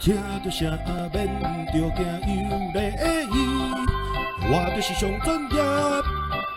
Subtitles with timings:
[0.00, 0.66] 听着声
[1.12, 1.28] 免
[1.66, 2.80] 着惊，有礼
[3.28, 3.36] 仪，
[4.50, 5.60] 我就是上专业，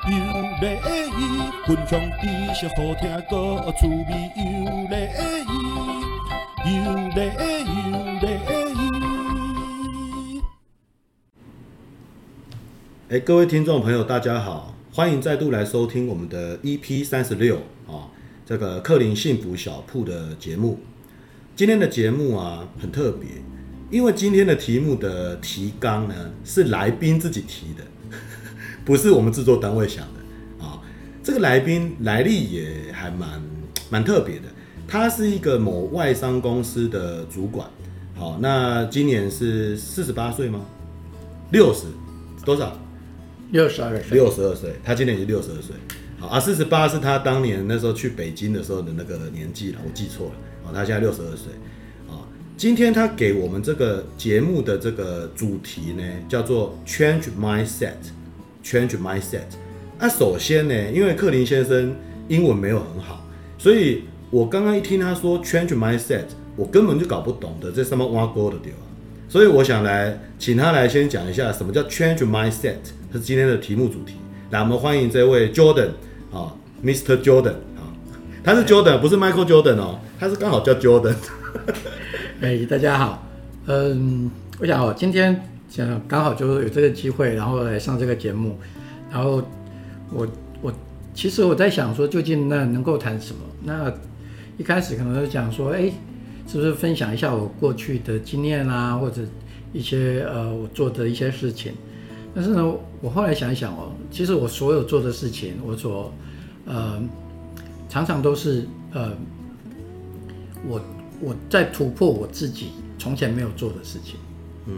[0.07, 0.15] 有
[0.61, 0.65] 礼
[1.11, 1.19] 仪，
[1.67, 2.23] 分享知
[2.55, 3.33] 识好听，个
[3.73, 4.41] 趣味，有
[4.87, 4.95] 礼
[5.51, 5.51] 仪，
[6.85, 7.19] 有礼
[7.67, 8.25] 仪，有礼
[8.71, 8.81] 仪。
[13.09, 17.57] 哎，各位听众朋友，大家好，欢迎再度来收听我们的 EP 三十六
[17.87, 18.07] 啊，
[18.45, 20.79] 这个克林幸福小铺的节目。
[21.55, 23.29] 今天的节目啊很特别，
[23.91, 27.83] 因为今天的题目的提纲呢是来宾自己提的，
[28.83, 30.81] 不是我们制作单位想的啊。
[31.21, 33.39] 这个来宾来历也还蛮
[33.91, 34.45] 蛮特别的，
[34.87, 37.69] 他是一个某外商公司的主管。
[38.15, 40.65] 好，那今年是四十八岁吗？
[41.51, 41.85] 六十
[42.43, 42.75] 多少？
[43.51, 44.17] 六十二岁。
[44.17, 45.75] 六十二岁，他今年已经六十二岁。
[46.17, 50.33] 好啊，四十八是他当年那时候去北京的时候的那个年纪了，我记错了。
[50.71, 51.51] 他现在六十二岁，
[52.07, 52.21] 啊，
[52.55, 59.57] 今天他给我们这个节目的这个主题呢，叫做 Change Mindset，Change Mindset。
[59.99, 61.95] 那首先呢，因为克林先生
[62.27, 63.25] 英文没有很好，
[63.57, 68.79] 所以我刚刚一听他说 Change Mindset，我根本就搞不懂的，这什么挖沟的地方？
[69.29, 72.75] 所以我想来请他来先讲一下什么叫 Change Mindset，
[73.11, 74.15] 这是今天的题目主题。
[74.51, 75.89] 来，我们欢迎这位 Jordan
[76.31, 77.17] 啊，Mr.
[77.17, 77.89] Jordan 啊。
[78.43, 81.15] 他是 Jordan，不是 Michael Jordan 哦，他是刚好叫 Jordan。
[82.39, 83.27] 哎，大家好，
[83.65, 88.57] 嗯，我想哦，今天想刚好就有这个机会，然后来上这个节目，
[89.11, 89.43] 然后
[90.09, 90.25] 我
[90.61, 90.73] 我
[91.13, 93.41] 其实我在想说，究竟那能够谈什么？
[93.63, 93.93] 那
[94.57, 95.91] 一开始可能就讲说，哎，
[96.47, 99.23] 是不是分享一下我过去的经验啊，或者
[99.73, 101.73] 一些呃我做的一些事情？
[102.33, 106.13] 但是呢，我后来想一想哦，其实我所有做的事情，我所
[106.63, 106.97] 呃。
[107.89, 109.11] 常常都是呃，
[110.67, 110.81] 我
[111.19, 114.15] 我在突破我自己从前没有做的事情，
[114.65, 114.73] 嗯，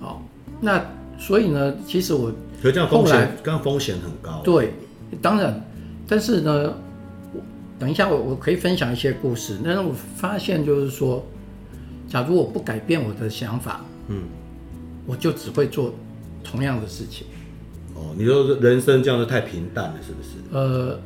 [0.00, 0.22] 好，
[0.60, 0.84] 那
[1.18, 2.32] 所以呢，其实我
[2.62, 4.72] 可这样风险，风险很高，对，
[5.20, 5.64] 当然，
[6.06, 6.74] 但是呢，
[7.78, 11.24] 等一下我我可以分享一些故事，但是我发现就是说，
[12.08, 14.22] 假如我不改变我的想法，嗯，
[15.06, 15.94] 我就只会做
[16.42, 17.26] 同样的事情。
[17.94, 20.30] 哦，你说人生这样子太平淡了，是不是？
[20.52, 20.98] 呃。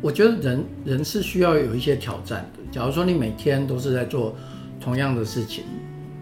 [0.00, 2.61] 我觉得人人是需要有一些挑战的。
[2.72, 4.34] 假如说你每天都是在做
[4.80, 5.62] 同样的事情，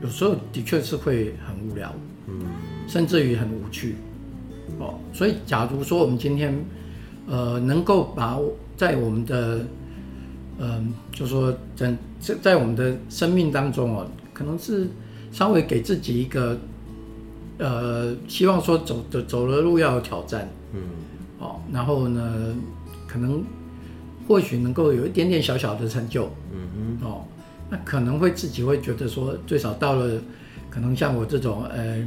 [0.02, 1.94] 有时候的确是会很无聊，
[2.26, 2.44] 嗯，
[2.88, 3.94] 甚至于很无趣，
[4.80, 4.98] 哦。
[5.12, 6.52] 所以，假如说我们今天，
[7.28, 8.36] 呃，能够把
[8.76, 9.58] 在我们的，
[10.58, 11.96] 嗯、呃，就说在
[12.42, 14.88] 在我们的生命当中哦，可能是
[15.30, 16.58] 稍微给自己一个，
[17.58, 20.80] 呃，希望说走的走的路要有挑战，嗯，
[21.38, 22.56] 哦，然后呢，
[23.06, 23.40] 可能。
[24.28, 27.24] 或许能够有一点点小小的成就，嗯哼，哦，
[27.68, 30.20] 那可能会自己会觉得说，最少到了，
[30.70, 32.04] 可能像我这种，呃，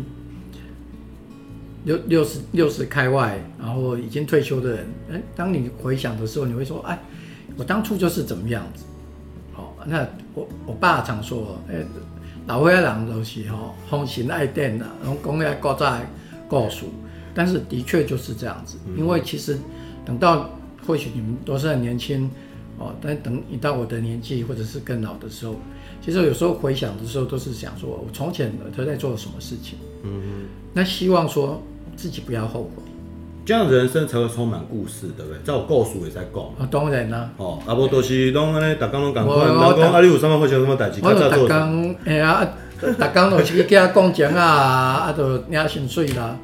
[1.84, 6.98] 六六十六十开外，然后已经退休的人，哎，当你回想的时候，你会说，哎，
[7.58, 8.86] 我当初就是怎么样子，
[9.58, 11.84] 哦，那我我爸常说，哎，
[12.48, 16.10] 老岁仔人都是吼，风行爱电的，然后讲要高在
[16.48, 16.86] 高数，
[17.34, 19.58] 但是的确就是这样子，因为其实
[20.06, 20.50] 等到。
[20.86, 22.30] 或许你们都是很年轻，
[22.78, 25.56] 哦，但等你到我的年纪或者是更老的时候，
[26.04, 31.62] 其实有时候回想的时候，都是想说，我从前都在做什么事情，嗯嗯，那希望说
[31.96, 32.84] 自己不要后悔，
[33.46, 35.40] 这样人生才会充满故事，对不对？
[35.44, 41.00] 在我故事也在讲，啊，当然啦，哦，啊，不都是拢安尼，大家拢讲，我讲啊，你有什么发生什么代志？
[41.04, 41.70] 我大家，
[42.06, 42.48] 哎呀，
[42.98, 44.44] 大家都是去给他讲讲啊，
[45.06, 46.38] 啊，都领薪水啦。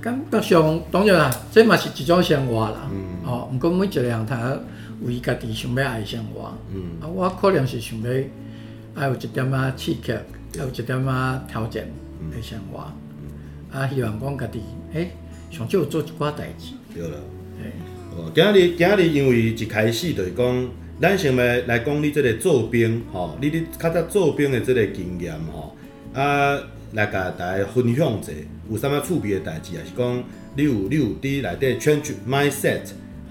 [0.00, 2.88] 感觉上当然啦，这嘛是一种生活啦。
[2.92, 3.13] 嗯。
[3.24, 4.58] 哦，毋过每一个人他
[5.02, 6.52] 为家己想要爱的生活。
[6.72, 7.00] 嗯。
[7.00, 8.10] 啊，我可能是想要
[8.94, 10.22] 爱有一点仔刺激，爱
[10.58, 11.84] 有一点仔挑战
[12.30, 12.84] 的生活。
[13.20, 13.80] 嗯。
[13.80, 14.60] 啊，希望讲家己，
[14.92, 15.10] 诶，
[15.50, 16.74] 上少做一寡代志。
[16.94, 17.18] 对了。
[17.62, 17.70] 嘿。
[18.16, 20.68] 哦，今日今日因为一开始就是讲，
[21.00, 25.74] 咱想要来讲你即个做兵，吼、哦，你你较早做兵的即个经验，吼、
[26.14, 26.58] 哦，啊。
[26.92, 28.32] 来甲大家分享者
[28.70, 30.22] 有啥物趣味的代志，也是讲
[30.56, 32.82] 你有你有伫内底 change mindset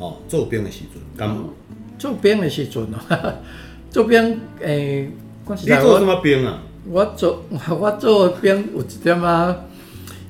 [0.03, 1.53] 吼，做兵的时阵，敢有？
[1.97, 3.33] 做兵的时阵哦，
[3.89, 4.19] 做兵
[4.59, 5.09] 诶、欸，
[5.47, 6.61] 你做什么兵啊？
[6.89, 7.41] 我做
[7.79, 9.55] 我做兵有一点啊，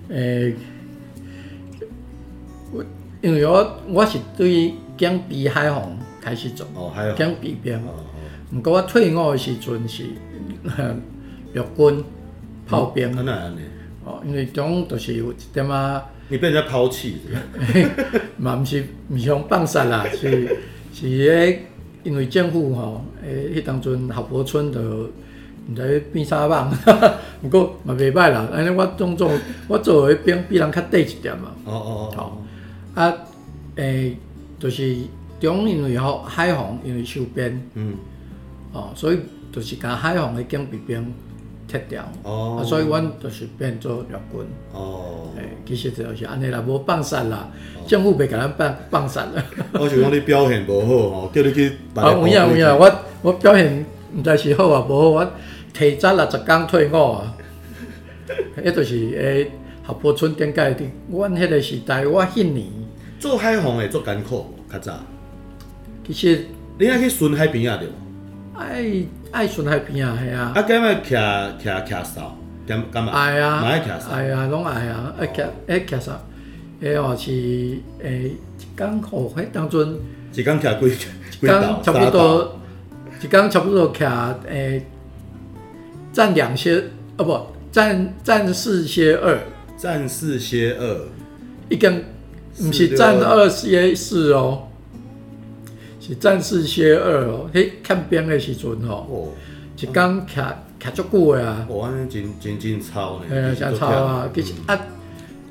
[0.10, 0.56] 诶、欸，
[2.72, 2.86] 我
[3.22, 8.04] 因为我我是对警备海防开始做，哦，海防警备兵，哦哦，
[8.56, 10.06] 毋过我退伍的时阵是
[11.54, 12.04] 陆军。
[12.66, 13.52] 炮兵，嗯、啊
[14.06, 17.18] 那哦，因为种都是有一点啊，你被人家抛弃，
[18.38, 20.58] 嘛毋是毋是讲放杀啦， 是
[20.94, 21.66] 是诶，
[22.04, 24.80] 因为政府吼，诶，迄当阵合浦村就
[25.70, 26.72] 毋知变啥网，
[27.44, 28.48] 毋过嘛袂歹啦。
[28.52, 29.32] 安尼我总总
[29.68, 31.52] 我做诶兵比人较短一点嘛。
[31.66, 32.14] 哦哦哦。
[32.16, 32.42] 好
[32.96, 33.14] 啊，
[33.76, 34.18] 诶、欸，
[34.60, 34.96] 就是
[35.40, 37.96] 中因为吼海防因为收编，嗯，
[38.72, 39.20] 哦，所以
[39.52, 41.14] 就是甲海防诶警备兵
[41.74, 44.04] 拆掉，哦，啊，所以阮就是变做陆
[44.40, 44.48] 军。
[44.72, 45.30] 哦。
[45.36, 49.44] 诶、欸，其实就是安尼啦，无放散啦，哦、政府袂甲咱放放散啦。
[49.74, 51.72] 我想讲你表现无好吼，叫你去。
[51.96, 53.84] 啊，有影有影，我我表现
[54.16, 55.32] 毋知是好啊无好我。
[55.74, 57.36] 提早六十工退伍啊！
[58.64, 59.52] 迄就是诶，
[59.84, 60.86] 合浦村顶界的。
[61.10, 62.68] 阮迄个时代，我迄年
[63.20, 65.00] 做海防会做艰苦，较早。
[66.06, 66.46] 其实
[66.78, 67.80] 你爱去巡海边啊？
[67.82, 67.90] 对。
[68.56, 68.84] 爱
[69.34, 70.54] 爱巡海边啊，系啊。
[70.56, 71.10] 啊，敢爱骑
[71.58, 72.38] 骑骑扫，
[72.68, 73.12] 敢敢嘛？
[73.12, 74.10] 爱啊，嘛爱徛哨。
[74.12, 76.12] 爱啊，拢爱啊，爱骑爱徛哨。
[76.82, 77.32] 诶，话是
[78.02, 79.96] 诶，一工吼，迄当阵。
[80.34, 80.96] 一工骑几
[81.42, 81.82] 几道？
[81.82, 82.60] 差不多，
[83.22, 84.04] 一工差不多骑
[84.48, 84.86] 诶。
[86.12, 86.84] 占两歇，
[87.18, 89.40] 哦不，占占四歇二，
[89.76, 91.08] 占四歇二，
[91.70, 92.06] 一根，
[92.60, 94.68] 毋是占二歇四哦，
[96.06, 97.50] 是战士歇二哦。
[97.54, 99.34] 迄看兵的时阵吼，
[99.78, 99.96] 一工
[100.28, 100.44] 徛
[100.82, 101.66] 徛足久的啊。
[101.70, 103.26] 哦，安尼真真真操呢。
[103.32, 104.28] 哎呀，真操啊！
[104.34, 104.78] 其实啊，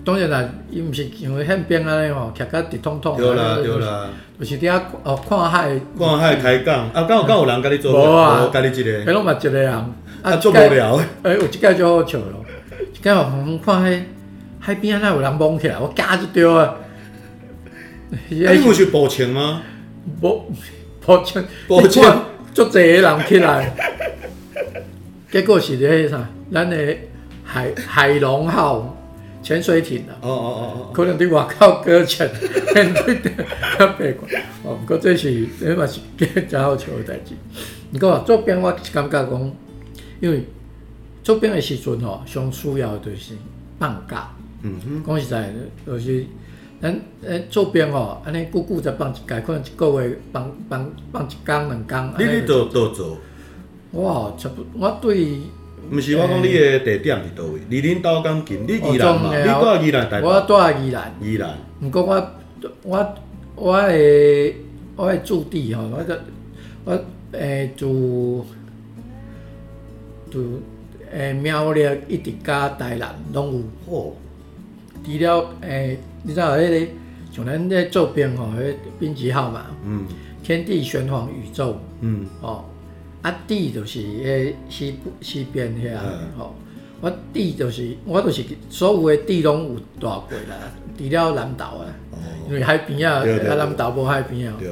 [0.04, 3.16] 当然啦，伊毋是像宪兵安尼哦，徛甲直通通。
[3.16, 4.08] 对啦对啦，
[4.38, 5.80] 就是伫遐哦看海。
[5.98, 7.92] 看海开讲，啊，敢有敢有人甲你做？
[7.92, 9.04] 无啊，甲你一个。
[9.04, 9.72] 迄拢嘛一个人。
[10.22, 11.04] 啊，做无聊诶！
[11.22, 12.44] 诶，有一届就好笑咯。
[12.92, 14.02] 一届我看迄
[14.60, 16.74] 海边那有人懵起来，我惊就丢 啊！
[18.28, 19.62] 你有去报警吗？
[20.20, 20.44] 报
[21.04, 22.02] 报警，报警，
[22.54, 23.74] 足侪人起来。
[25.30, 26.28] 结果是咧啥？
[26.52, 26.76] 咱的
[27.44, 28.96] 海海龙号
[29.42, 30.12] 潜水艇啊！
[30.20, 32.30] 哦哦哦哦，可能伫外口搁浅，
[32.74, 33.30] 面对着
[33.78, 34.28] 较白怪。
[34.62, 36.00] 哦，不过这是这嘛是
[36.48, 37.34] 真好笑的代志。
[37.90, 39.52] 你讲做兵，我感觉讲。
[40.20, 40.44] 因为
[41.24, 43.34] 做兵的时阵吼，上需要就是
[43.78, 44.30] 放假。
[44.62, 45.50] 嗯哼，讲实在，
[45.84, 46.24] 就是
[46.82, 52.12] 咱诶做兵哦，安尼久久才放一届，可能一个月放放放一工两工。
[52.18, 53.16] 你你都都做？
[53.92, 55.38] 我差不，我对。
[55.90, 57.60] 毋是我讲你诶地点伫倒位？
[57.68, 59.30] 离恁兜咁近，你宜兰嘛？
[59.36, 60.22] 你住宜兰？
[60.22, 61.14] 我住宜兰。
[61.20, 61.56] 宜兰。
[61.80, 62.30] 毋过我
[62.82, 63.14] 我
[63.54, 64.56] 我诶
[64.96, 66.20] 我诶驻地吼，我个
[66.84, 66.98] 我
[67.32, 68.44] 诶住。
[70.30, 70.60] 住
[71.12, 73.94] 诶苗栗一直加台南拢有。
[73.94, 74.12] 哦。
[75.04, 76.86] 除了诶，你知道迄个
[77.32, 79.66] 像咱咧做兵吼，迄兵旗号嘛。
[79.84, 80.06] 嗯。
[80.42, 81.78] 天地玄黄宇宙。
[82.00, 82.26] 嗯。
[82.40, 82.64] 哦。
[83.22, 85.96] 啊，地就是诶西西边遐。
[86.38, 86.54] 吼。
[87.00, 91.86] 我地就是我就是所有的地拢有大过啦，除了南岛啊。
[92.12, 92.18] 哦。
[92.48, 94.56] 因为海边啊，啊南岛无海边啊。
[94.58, 94.68] 对。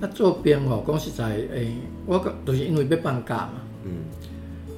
[0.00, 1.74] 啊，做兵吼，讲实在诶，
[2.06, 3.52] 我个就是因为要放假嘛。
[3.84, 3.90] 嗯。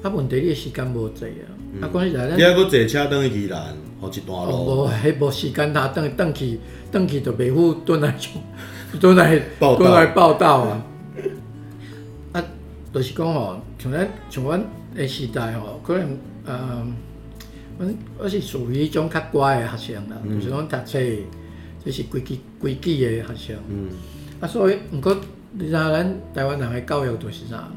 [0.03, 1.45] 啊，问题你时间无济啊！
[1.81, 4.85] 啊，讲实在，你还佫坐车转去宜兰，好一段路。
[4.85, 6.59] 无，迄无时间，他转转去，
[6.91, 8.15] 转去就袂赴转来，
[8.99, 10.85] 转来转来报道啊！
[12.33, 12.43] 啊，
[12.93, 14.63] 就是讲吼，像咱像阮
[14.95, 16.87] 诶时代吼，可能呃，
[17.79, 20.99] 阮我是属于迄种较乖诶学生啦，就是讲读册，
[21.85, 23.55] 就是规矩规矩诶学生。
[23.69, 23.89] 嗯。
[24.39, 25.17] 啊，所以毋过，
[25.53, 27.67] 你知影咱台湾人诶教育就是啥？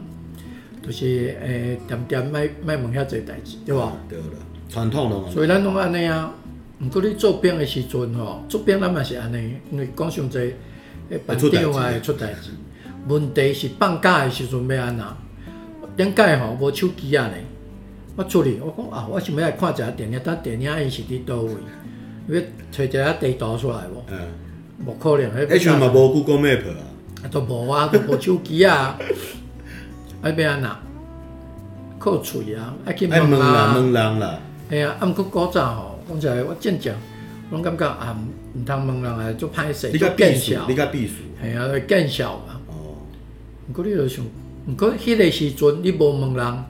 [0.82, 3.92] 就是诶，点点卖卖问遐侪代志，对吧？
[4.09, 4.25] 对了，
[4.70, 5.28] 传统咯。
[5.32, 6.32] 所以咱拢安尼啊。
[6.82, 10.38] 毋过你做兵诶时阵吼，做兵咱嘛是安尼，因为讲上济
[11.10, 12.52] 诶班长啊会出代志。
[13.06, 15.04] 问题是放假诶时阵要安怎？
[15.96, 17.34] 顶解吼无手机啊呢？
[18.16, 21.52] 我出去，我讲啊，我想要来看一下电影，但电影伊是伫倒位？
[22.28, 24.02] 因为找一下地图出来无？
[24.10, 24.18] 嗯。
[24.86, 25.58] 无可能，迄。
[25.58, 26.80] 迄阵嘛无 Google Map 啊。
[27.24, 28.96] 啊，都无啊，都无手机啊。
[30.22, 30.70] 啊要安怎？
[31.98, 32.74] 靠嘴啊！
[32.86, 33.30] 爱去问人，
[33.74, 34.38] 问人啦。
[34.70, 36.94] 系啊，啊毋过古早吼，讲起来我真正，
[37.50, 38.16] 我感觉啊，
[38.54, 40.64] 毋通问人来，做歹势，做见笑。
[40.68, 41.14] 你较避暑。
[41.42, 42.60] 系啊，见笑嘛。
[42.68, 42.94] 哦。
[43.68, 44.24] 毋过你着想，
[44.68, 46.64] 毋过迄个时阵你无问人，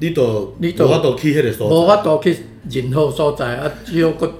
[0.00, 2.36] 你着你着无法度去迄个所在，无法度去
[2.70, 4.34] 任何所在啊，只有个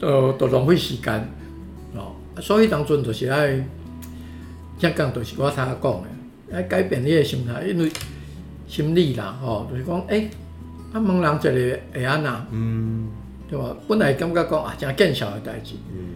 [0.00, 1.28] 呃，着浪费时间。
[1.94, 3.64] 哦，所以当阵着是爱，
[4.78, 6.04] 正讲着是我头讲的，
[6.52, 7.90] 爱改变你的心态，因为
[8.68, 10.30] 心理啦，吼，就是讲，诶、欸，
[10.92, 13.08] 啊，问人一个会安那，嗯，
[13.48, 13.74] 对吧？
[13.88, 16.14] 本来感觉讲啊，真见笑的代志，嗯，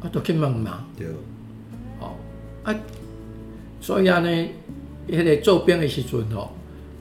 [0.00, 1.06] 啊，都去问嘛，对，
[2.00, 2.14] 哦，
[2.62, 2.74] 啊，
[3.80, 4.50] 所以安尼，
[5.08, 6.52] 迄个做兵的时阵吼，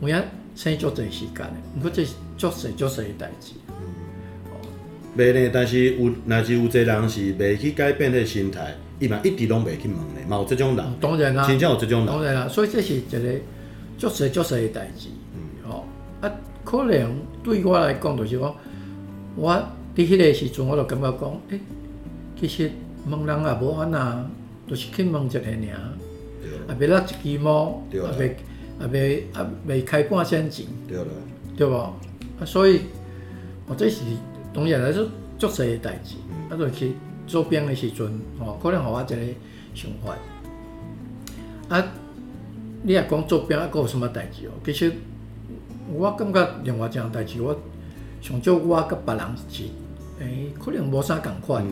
[0.02, 0.22] 有影
[0.56, 8.76] 省足侪时间的，毋过这是足细足细的代志，嗯，袂呢，但是有，若是有侪人是袂去改变迄个心态。
[9.00, 13.20] 伊嘛一直拢袂去问的，嘛有这种人，当然啦，真正有这种人，当然啦，所以这是一个
[13.98, 15.10] 足侪足侪的代志，
[16.74, 18.56] 可能对我来讲，就是讲，
[19.36, 19.54] 我
[19.96, 21.60] 伫迄个时阵，我就感觉讲，诶、欸，
[22.36, 22.72] 其实
[23.08, 24.26] 问人也无安那，
[24.68, 25.46] 就是去问一下尔，
[26.70, 28.32] 也袂落一支毛，也袂
[28.80, 29.24] 也袂也
[29.68, 30.66] 袂开半仙钱，
[31.56, 31.76] 对无？
[31.76, 31.94] 啊，
[32.44, 32.82] 所以，
[33.68, 34.02] 我这是
[34.52, 36.16] 当然来说足侪诶代志，
[36.50, 36.94] 啊，就去
[37.28, 39.16] 做兵诶时阵，吼，可能互我一个
[39.76, 40.18] 想法，
[41.70, 41.86] 啊。
[42.86, 44.52] 你也讲做兵，还佫有什么代志哦？
[44.66, 44.92] 其实
[45.92, 47.56] 我感觉另外一项代志，我
[48.22, 49.64] 上少我甲别人是，
[50.20, 51.66] 诶、欸，可能无啥共款。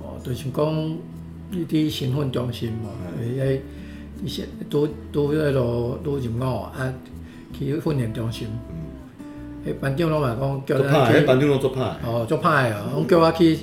[0.00, 0.96] 哦，就是讲
[1.50, 2.90] 你伫身份中心嘛，
[3.20, 3.60] 诶，
[4.22, 6.92] 伊些拄拄迄落拄入伍啊，
[7.58, 8.48] 去训练中心。
[9.64, 11.78] 诶、嗯，班长拢嘛讲叫咱去，班长拢做歹。
[12.04, 13.58] 哦，做歹哦，拢叫我去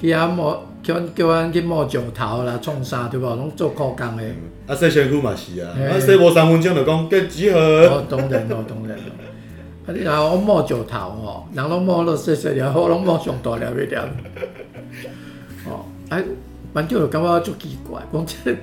[0.00, 3.24] 去遐摸，叫阮叫阮去摸石头啦，创啥对无？
[3.36, 4.34] 拢做苦工诶。
[4.66, 7.58] 啊，洗身躯嘛是啊，啊洗无三分钟就讲结集合。
[7.60, 9.04] 哦，当然咯， 当然咯。
[9.86, 14.00] 啊，你若我摸石头吼，人拢摸了细细粒，我拢摸上大粒一点。
[15.66, 16.22] 哦，哎，
[16.72, 18.56] 班长就感觉足奇怪，讲这，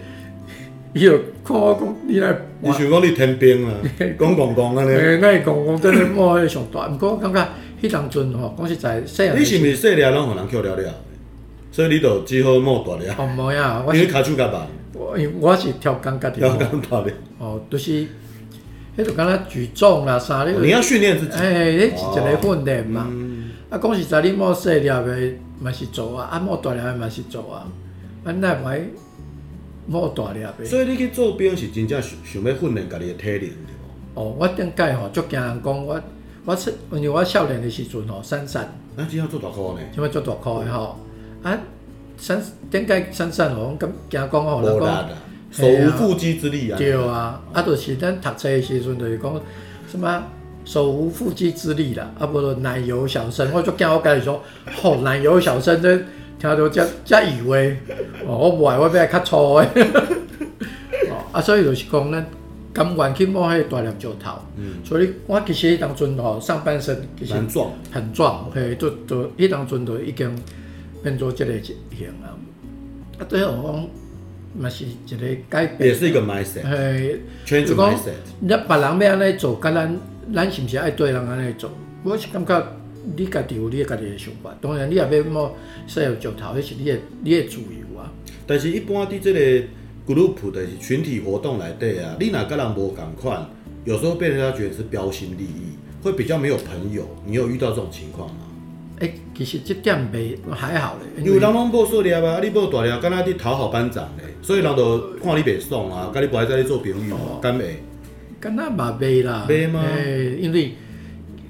[0.93, 1.11] 伊就
[1.43, 2.35] 看我讲，你来。
[2.61, 3.73] 你想讲你天兵啊？
[4.17, 4.91] 讲讲讲安尼。
[4.91, 7.47] 诶，那讲讲真诶摸迄上大，毋过我感觉
[7.81, 9.39] 迄当阵吼，讲实在细汉。
[9.39, 10.93] 你是毋是细粒拢互人扣了了？
[11.75, 13.05] 所以你就只好摸大粒。
[13.17, 14.65] 哦，无呀，因为骹手较慢。
[14.93, 17.11] 我我是跳钢家己，跳钢大的。
[17.37, 18.07] 哦，就是，
[18.97, 21.33] 迄就敢若举重啦啥，你要训练自己。
[21.33, 23.11] 哎，迄是一个训练嘛。
[23.69, 27.67] 啊，讲实在，你摸细粒的嘛是做啊，啊摸大粒的嘛是做啊，
[28.23, 28.79] 啊奈唔爱
[29.85, 30.63] 摸大粒的。
[30.63, 33.51] 所以你去做兵是真正想想要训练家己的体力，
[34.13, 36.01] 哦，我顶届吼，足惊人讲我，
[36.45, 38.63] 我出，因为我少年的时阵吼，闪闪。
[38.95, 39.81] 啊，只要做大箍呢？
[39.93, 40.97] 只要做大箍的吼，
[41.49, 41.59] 啊。
[42.17, 43.75] 三点解三三哦？
[43.77, 45.09] 咁惊讲哦，人讲
[45.51, 46.77] 手无缚鸡之力啊。
[46.77, 49.41] 对啊，啊，就是咱读册的时阵，就是讲
[49.91, 50.23] 什么
[50.63, 54.41] 手无缚鸡之力啦，啊，无就奶油小生，我就惊我家己说，
[54.81, 55.97] 吼，奶油小生，这
[56.39, 57.77] 听到这这以为，
[58.25, 59.67] 哦，我唔爱，我变较粗诶。
[61.11, 62.25] 哦，啊，所以就是讲咱
[62.71, 64.39] 甘愿去摸迄大粒石头。
[64.55, 64.75] 嗯。
[64.85, 70.33] 所以我其实迄当阵吼，上半身其实很壮，很壮，嘿，就就迄当阵就已经。
[71.05, 71.75] 变做这个型
[72.23, 72.33] 啊！
[73.19, 73.87] 啊，对我讲，
[74.59, 76.63] 嘛是一个改变，也是一个 mindset。
[76.63, 77.93] 嘿，就讲，
[78.39, 79.99] 你别人要安尼做，甲咱，
[80.33, 81.69] 咱是毋是爱对人安尼做？
[82.03, 82.67] 我是感觉
[83.15, 84.51] 你家己有你家己的想法。
[84.59, 88.11] 当然，你也要莫说有石头，那是你的你的自由啊。
[88.47, 89.67] 但是，一般伫这个
[90.07, 93.47] group 的群体活动内底啊，你若甲人无共款，
[93.83, 97.07] 有时候被人家觉得是标新立异，会比较没有朋友。
[97.27, 98.44] 你有遇到这种情况吗？
[99.37, 107.83] 其实这点袂还好咧，因为人拢报数粒啊，啊你报大粒，敢若你讨好班长咧，所以人就看你袂爽啊，甲你不爱在你做朋友，敢会？
[108.39, 109.83] 敢若嘛袂啦，袂吗？
[109.83, 110.73] 诶，因为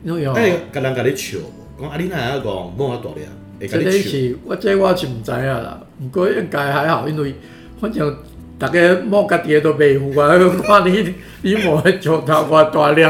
[0.03, 1.37] 因为哦，诶，甲人甲你笑，
[1.79, 3.21] 讲啊你哪会晓讲摸啊大粒，
[3.59, 7.35] 会甲你是我这我是毋知影啦，毋过应该还好，因为
[7.79, 8.17] 反正
[8.57, 13.01] 大家摸家己的都袂负啊， 看你你摸的石头偌大粒，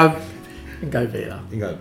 [0.82, 1.74] 应该袂啦，应该袂。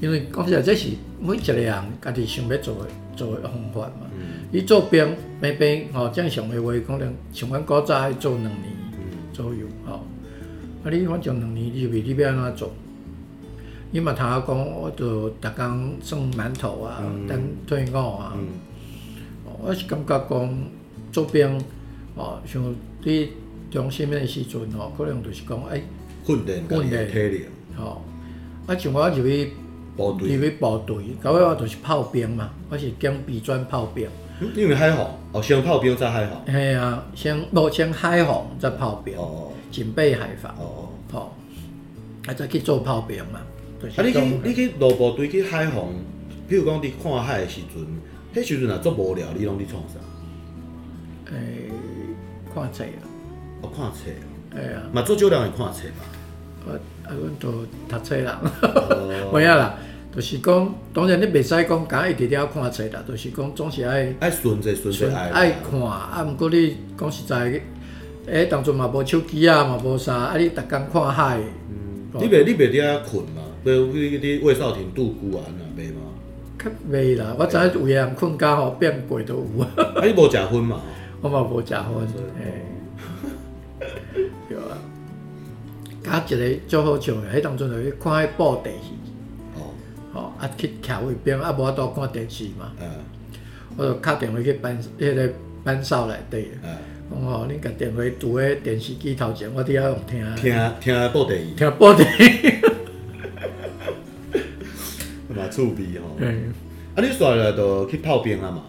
[0.00, 0.90] 诶，因为讲实在这是。
[1.20, 2.86] 每一个人家己想要做的
[3.16, 4.06] 做的方法嘛，
[4.52, 5.04] 伊、嗯、做兵
[5.40, 8.62] 兵兵吼，正常的话可能像阮古早爱做两年
[9.32, 9.94] 左右吼，
[10.84, 12.70] 啊你反正两年你未你要安怎做？
[13.90, 17.36] 你嘛通讲，我就逐工送馒头啊，等
[17.66, 18.46] 退伍啊，嗯、
[19.60, 20.58] 我是感觉讲
[21.10, 21.60] 做兵
[22.14, 22.62] 哦，像
[23.02, 23.30] 你
[23.72, 25.82] 中心的时阵吼，可能就是讲哎
[26.24, 27.44] 训练训练体力，
[27.76, 28.04] 吼，
[28.68, 29.50] 啊像我入去。
[29.98, 34.08] 入去部队，到尾我就是炮兵嘛，我是经备转炮兵。
[34.54, 36.40] 因为海防，哦，先炮兵再海防。
[36.46, 39.16] 系啊，先无先海防再炮兵。
[39.16, 39.50] 哦。
[39.70, 40.54] 警备海防。
[40.58, 40.88] 哦。
[41.10, 41.36] 好，
[42.26, 43.40] 啊再去做炮兵嘛。
[43.96, 45.86] 啊，你去你去落部队去海防，
[46.48, 47.84] 比如讲你看海的时阵，
[48.44, 49.98] 迄时阵也足无聊，你拢伫创啥？
[51.32, 51.70] 诶，
[52.54, 53.02] 看册啊。
[53.62, 54.04] 哦，看册。
[54.52, 54.82] 系啊。
[54.92, 56.04] 嘛，做少人会看册吧？
[56.66, 56.78] 我
[57.08, 58.40] 啊，阮都读册啦，
[59.32, 59.74] 无影啦。
[60.14, 63.02] 就是讲，当然你袂使讲，敢一直了看册啦。
[63.06, 65.80] 就是讲，总是爱爱顺者顺者爱爱看。
[65.80, 67.62] 啊，毋过你讲实在，诶、
[68.26, 71.38] 欸，当阵嘛无手机啊，嘛无啥，啊，你逐工看海。
[71.70, 72.08] 嗯。
[72.14, 73.42] 你袂你袂伫遐困嘛？
[73.62, 76.00] 比如你你魏少廷、杜姑啊，安啊袂吗？
[76.58, 79.68] 较袂啦，我知影有个人困觉吼变鬼都有啊。
[79.76, 80.80] 啊，你无食薰嘛？
[81.20, 81.78] 我嘛无食薰。
[82.40, 82.64] 诶。
[86.08, 88.92] 加一个最好笑诶，迄当阵就去看迄布袋戏。
[89.56, 89.60] 哦，
[90.14, 92.72] 哦啊去徛位边，啊无法度看电视嘛。
[92.80, 92.88] 嗯。
[93.76, 95.30] 我就敲电话去班，迄个
[95.62, 96.48] 班哨内底。
[96.64, 96.76] 嗯。
[97.10, 100.36] 哦，恁甲电话拄喺电视机头前，我伫遐用听。
[100.36, 101.54] 听听报电视。
[101.54, 102.60] 听报电影。
[105.36, 106.16] 嘛趣味吼。
[106.18, 106.52] 嗯。
[106.94, 108.62] 啊，你煞来就去炮兵啊嘛？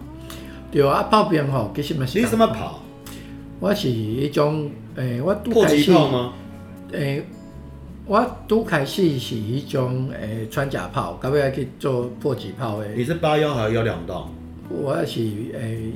[0.71, 2.19] 对啊，炮兵吼，其实嘛是。
[2.19, 2.83] 你什么炮？
[3.59, 5.91] 我是迄种诶，我拄开始。
[6.91, 7.23] 诶，
[8.05, 12.93] 我拄开始是迄种诶穿甲炮，到尾去做迫击炮诶。
[12.95, 14.27] 你是八幺还是幺两栋？
[14.69, 15.19] 我是
[15.53, 15.91] 诶。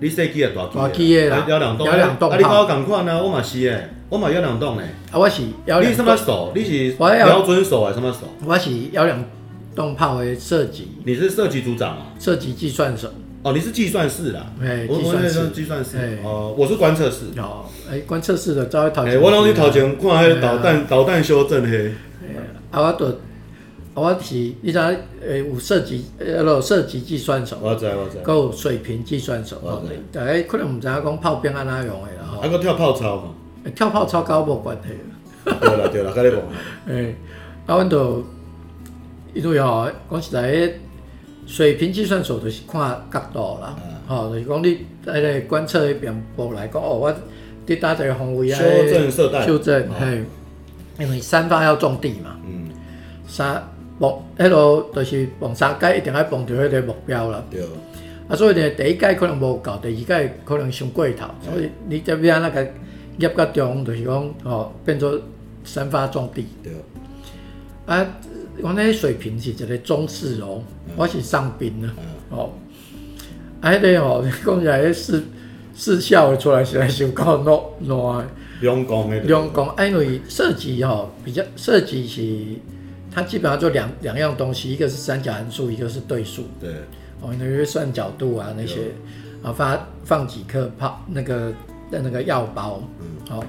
[0.00, 4.84] 你设计啊大大机诶啦，幺两栋，幺两栋，啊你跟我同款啊，我嘛是诶，我嘛幺两栋诶。
[5.10, 5.90] 啊，我是幺两。
[5.90, 6.52] 你什么手？
[6.54, 8.20] 你是瞄准手还是什么手？
[8.44, 9.24] 我是幺两
[9.74, 10.88] 栋炮诶设计。
[11.04, 12.06] 你是设计组长啊？
[12.20, 13.10] 设计计算手。
[13.48, 14.46] 哦，你是计算式啦。
[14.60, 16.18] 哎，计算室，计算室。
[16.22, 17.26] 哦，我是观测室。
[17.38, 19.14] 哦，哎，观测室的，稍微头前。
[19.14, 21.92] 哎，我拢去头前看迄个导弹，导弹修正嘿。
[22.70, 23.14] 啊，我都。
[23.94, 29.98] 我是，你知诶有射击，呃，咯射击计算手，我知我知，搁有水平计算手，我知。
[30.16, 32.40] 大家可能毋知影讲炮兵安怎用诶啦吼。
[32.40, 33.70] 还搁跳炮操嘛？
[33.74, 34.94] 跳炮操甲我无关系。
[35.60, 36.92] 对啦对啦，甲你无。
[36.92, 37.16] 诶，
[37.66, 38.22] 啊，阮着
[39.34, 40.80] 因为吼，讲实在，诶
[41.48, 43.74] 水平计算所就是看角度啦，
[44.06, 47.12] 吼，就是讲你喺个观测迄边部来讲，哦，我
[47.66, 50.22] 伫搭一个方位啊，修正射带，修正，嘿，
[51.00, 52.68] 因为三发要种地嘛，嗯，
[53.26, 53.60] 三。
[54.00, 57.42] 望，迄落就是望三阶，一定爱望着迄个目标啦。
[57.50, 57.60] 对。
[58.28, 62.64] 啊，所以呢，第一阶可能无够，第二阶可能伤过头，所以你这边那个
[63.18, 65.20] 业个中，就是讲哦，变做
[65.64, 66.46] 三发种地。
[66.62, 66.72] 对。
[67.86, 68.06] 啊，
[68.62, 70.62] 我那水平是一个中士哦，
[70.96, 71.94] 我是上兵啊。
[72.30, 72.50] 哦。
[73.60, 75.24] 啊，迄个哦， 讲起来迄四
[75.74, 78.28] 四校出来是来伤够 烂烂。
[78.60, 79.20] 两公的。
[79.20, 82.60] 两公，因为设计吼比较设计是。
[83.10, 86.44] 它基本上就两两样东西，一个是三角函数，一个是对数。
[86.60, 86.70] 对，
[87.20, 88.92] 哦，你会算角度啊那些，
[89.42, 91.52] 啊发放几颗炮那个
[91.90, 93.44] 那个药包，嗯，好、哦。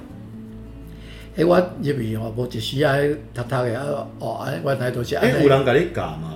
[1.40, 2.94] 诶，我入去吼，无一时啊，
[3.32, 5.16] 读读的啊，哦，原来都是。
[5.16, 6.34] 诶，有人甲你教吗？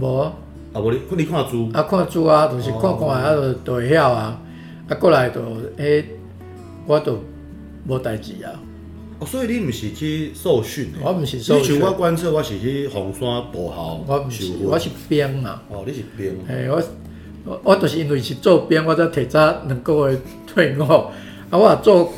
[0.00, 0.20] 无。
[0.72, 1.68] 啊，无你你看书。
[1.74, 4.40] 啊，看书啊，就是看看啊，就就会晓啊。
[4.88, 5.42] 啊，过来就
[5.76, 6.06] 诶，
[6.86, 7.18] 我都
[7.86, 8.48] 无代志啊。
[9.18, 10.90] 哦，所以你毋是去受训？
[11.02, 11.74] 我毋是受训。
[11.74, 14.00] 你像我观测，我是去红山步校。
[14.06, 15.60] 我毋是，我是兵嘛。
[15.68, 16.34] 哦，你是兵。
[16.48, 16.82] 诶，我
[17.44, 20.82] 我我就是因为是做兵，我才提早两个月退伍。
[20.82, 22.10] 啊，我也做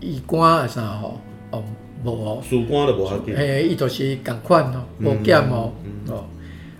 [0.00, 1.20] 医官啊啥吼，
[1.56, 1.64] 哦，
[2.04, 2.42] 无哦。
[2.42, 3.34] 输官都无要紧。
[3.34, 5.72] 诶，伊就是共款哦，无减哦。
[6.08, 6.24] 哦，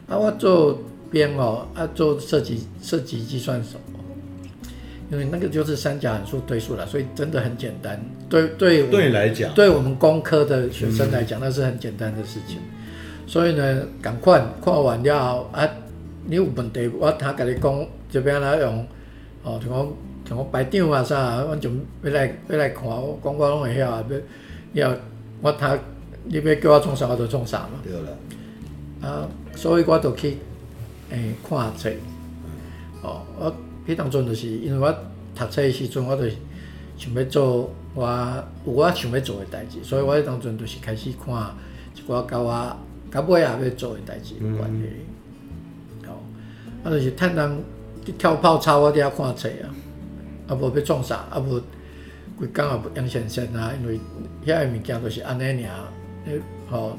[0.08, 0.78] 啊，我做
[1.10, 3.78] 编哦，啊，做设计设计计算手。
[5.08, 7.96] 因为那个就是三角函数对数了，所以真的很简单。
[8.28, 12.58] 对对，对你来讲，对我们工科的学生来讲，嗯、那是很简单的事情。
[13.24, 15.68] 所以呢，赶快看完了后啊，
[16.24, 18.84] 你有问题，我他跟你讲这边来用，
[19.44, 19.96] 哦，像我
[20.28, 21.70] 像我排长啊啥，我就
[22.02, 24.16] 要来要来看，我讲我拢会晓啊，要
[24.80, 24.94] 要
[25.42, 25.78] 我他
[26.24, 27.80] 你要叫我创啥我就创啥嘛。
[27.82, 28.16] 对了。
[29.00, 30.38] 啊，所以我就去
[31.10, 31.90] 诶、欸、看册，
[33.02, 33.54] 哦，我。
[33.86, 34.92] 迄当阵就是因为我
[35.32, 36.24] 读册诶时阵，我就
[36.98, 41.54] 想要做我有我想要做诶代志，所以我迄当阵就是开始看
[41.94, 42.76] 一寡甲我
[43.12, 44.82] 甲尾仔要做诶代志有关系。
[46.08, 46.18] 哦、
[46.82, 47.64] 嗯，啊，就是趁人
[48.18, 49.70] 跳泡操，我伫遐看册啊，
[50.48, 51.62] 啊无要创啥，啊无
[52.38, 53.98] 规工也不养先生啊，因为
[54.44, 55.70] 遐个物件都是安尼尔，
[56.26, 56.96] 诶，吼，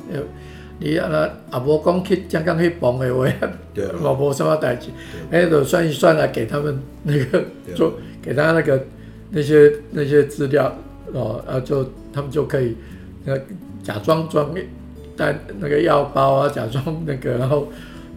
[0.79, 3.25] 你安那也无讲去刚刚去绑的话，
[4.01, 4.89] 我 无什么代志，
[5.31, 7.43] 哎，就算一算来给他们那个
[7.75, 8.85] 做，给他那个
[9.31, 10.75] 那些那些资料，
[11.13, 12.75] 哦，然后就他们就可以
[13.25, 13.35] 那
[13.83, 14.53] 假装装
[15.15, 17.67] 带那个药包啊，假装那个，然后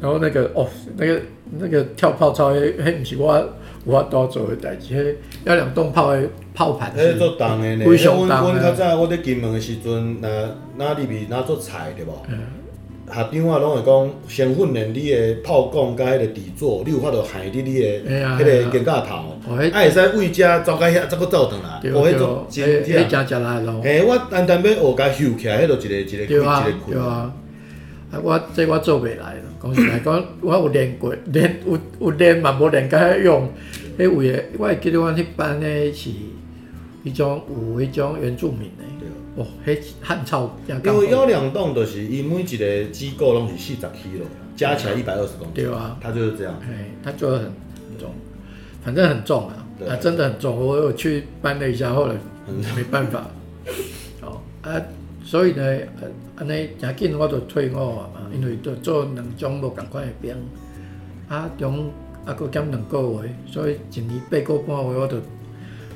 [0.01, 1.21] 然后那个哦，那个
[1.59, 3.49] 那个跳炮操，嘿，不是我
[3.85, 6.23] 我多做的代志，嘿，要两栋炮的
[6.55, 7.85] 炮盘，哎，做重诶呢。
[7.85, 8.29] 非常重。
[8.29, 10.29] 我我较早我伫金门的时阵，那
[10.77, 12.13] 那里面那做菜对不？
[12.29, 12.39] 嗯。
[13.13, 17.89] 校长啊，拢会讲先训练你的炮管甲迄个底座，你有法度害你你的
[18.39, 19.15] 迄个肩胛头，
[19.49, 23.09] 啊会使为遮走到遐，再搁走转来，哦，迄种真忝。
[23.09, 23.81] 真真来咯。
[23.83, 27.01] 嘿，我单单要学甲修起来，迄个一个一个一个开一个开。
[27.01, 27.33] 啊，
[28.23, 29.50] 我这我做袂来咯。
[29.63, 33.49] 讲实来讲，我有练过，练有有练嘛，无练甲遐用。
[33.99, 36.09] 迄位，我会记得阮迄班诶是，
[37.05, 38.87] 迄种有迄种原住民诶。
[39.37, 44.23] 哦，迄汉草，因为幺两栋就是伊每一个机构拢是四十 kg，
[44.57, 45.65] 加起来一百二十公斤。
[45.65, 46.59] 对啊，他就是这样。
[46.63, 47.45] 哎，它就很
[47.99, 48.11] 重，
[48.83, 49.55] 反正很重啊，
[49.89, 50.59] 啊，真的很重。
[50.59, 52.15] 我有去搬了一下，后来
[52.75, 53.27] 没办法。
[54.23, 54.83] 哦啊，
[55.31, 55.63] 所以呢，
[56.35, 60.35] 安尼诚紧我就退伍啊嘛，因为做做两种无共款的兵，
[61.29, 61.89] 啊，中
[62.27, 65.19] 啊，佫减两个月，所以一年八个半月我就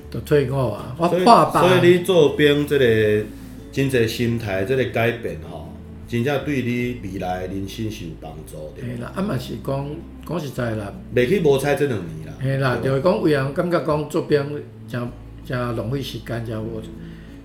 [0.09, 0.95] 就退伍啊。
[0.97, 1.61] 我破吧。
[1.61, 3.27] 所以你做兵这个
[3.73, 5.69] 真侪心态即个改变吼，
[6.07, 8.87] 真正对你未来人生是有帮助的。
[8.87, 9.91] 系啦，啊嘛是讲
[10.29, 12.35] 讲实在啦，袂去无猜这两年啦。
[12.41, 14.41] 系啦，就是讲有人感觉讲做兵
[14.89, 15.11] 诚
[15.45, 16.81] 诚浪费时间，诚无。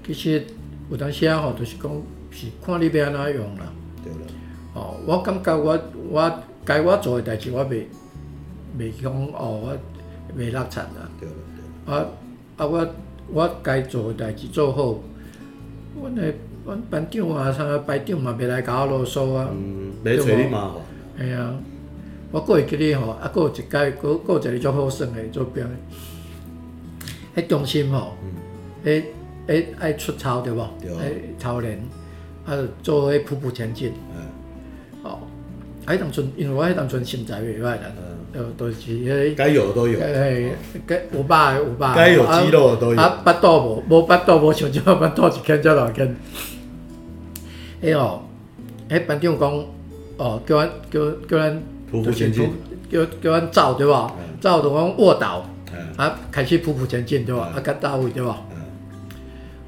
[0.05, 0.43] 其实
[0.89, 1.91] 有当时啊吼，就是讲
[2.31, 3.71] 是看你要安怎用啦。
[4.03, 4.19] 对啦。
[4.73, 6.33] 哦，我感觉我我
[6.65, 7.87] 该我做诶代志，我未
[8.77, 9.77] 未讲哦，我
[10.35, 11.09] 未落产啦。
[11.19, 11.35] 对啦
[11.85, 11.99] 对啦。
[11.99, 12.05] 啊
[12.57, 12.87] 啊，我
[13.31, 14.95] 我该做诶代志做好，
[16.01, 16.33] 阮诶
[16.65, 19.49] 阮班长啊，啥个排长嘛，袂来甲我啰嗦啊。
[19.51, 21.27] 嗯，袂找你麻烦。
[21.27, 21.53] 系啊，
[22.31, 28.13] 我过会记哩吼，啊，阁有一届，阁阁有一个足好耍诶做兵的，迄中心吼，
[28.83, 29.05] 诶诶
[29.79, 30.67] 爱出操对无？
[30.81, 30.91] 对。
[30.91, 31.79] 爱操练，
[32.45, 33.93] 啊，做迄噗噗前进。
[34.15, 34.21] 嗯。
[35.03, 35.19] 哦，
[35.85, 37.81] 啊，迄当阵，因为我迄当阵身材袂歹啦。
[38.31, 39.35] 呃，都是迄。
[39.35, 39.99] 该有的都有。
[39.99, 40.53] 诶，
[40.85, 41.75] 该有肉的有肉。
[41.95, 43.01] 该有肌肉的都有。
[43.01, 46.15] 啊，腹肚无，无腹肚无像即个腹肚一斤才两圈。
[47.81, 48.21] 诶哦，
[48.87, 49.65] 迄班长讲，
[50.17, 54.11] 哦，叫阮叫叫阮，就是叫叫阮走对无？
[54.39, 55.43] 走就讲卧倒，
[55.97, 57.39] 啊，开始噗噗前进对无？
[57.39, 58.29] 啊，甲到位对无？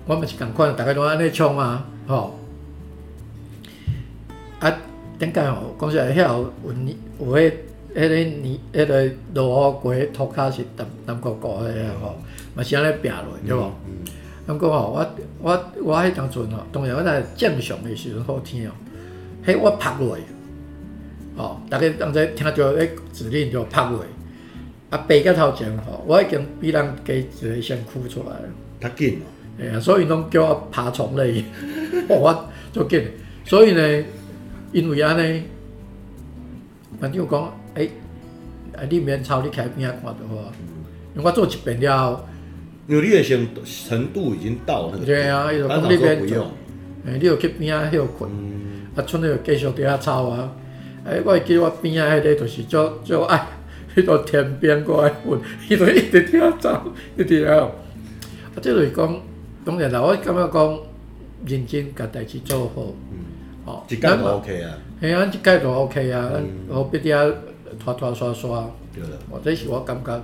[0.05, 2.39] 我嘛是共款，逐个拢安尼冲啊，吼。
[4.59, 4.77] 啊，
[5.17, 6.53] 顶个吼，讲实在，遐有
[7.19, 7.53] 有迄。
[7.93, 12.15] 迄个泥，迄个落雨过涂骹是淡淡糊糊诶啊吼，
[12.55, 13.69] 嘛是安尼拼落，对无？
[14.47, 15.05] 咁讲吼，我
[15.41, 18.71] 我我迄当阵吼，当然我在正常诶时阵好听哦，
[19.45, 20.17] 迄我拍落，
[21.35, 23.99] 吼，逐个当在听着迄指令就拍落，
[24.89, 28.47] 啊，爬到头前吼，我已经比人加一个身躯出来了，
[28.79, 29.27] 较紧哦，
[29.59, 31.43] 哎呀，所以拢叫我爬虫类，
[32.07, 33.03] 我足紧，
[33.45, 34.03] 所以呢，
[34.71, 35.43] 因为安尼，
[36.99, 37.53] 反正讲。
[37.75, 37.89] 诶，
[38.75, 38.83] 啊！
[38.89, 40.51] 你免抄，你开边仔看就好。
[41.15, 42.25] 因为我做一遍了后，
[42.85, 45.05] 因为你的程程度已经到那个。
[45.05, 46.51] 对啊，伊就讲你免做。
[47.05, 48.29] 诶，你又去边仔休困，
[48.93, 50.53] 啊，剩了继续伫遐抄啊。
[51.05, 53.47] 诶，我会记我边仔迄个就是做做爱，
[53.95, 56.83] 迄个天边过来混， 伊就一直伫遐操，
[57.17, 57.57] 一直遐。
[57.57, 57.71] 啊，
[58.57, 59.21] 即就是讲，
[59.63, 60.79] 当然啦，我感觉讲
[61.45, 62.83] 认真甲代志做好。
[63.11, 63.19] 嗯。
[63.65, 64.77] 哦，一届就 OK 啊。
[64.99, 66.31] 系啊，一届就 OK 啊，
[66.67, 67.35] 我别啲
[67.79, 68.69] 拖拖刷刷，
[69.29, 70.21] 或者是我感觉，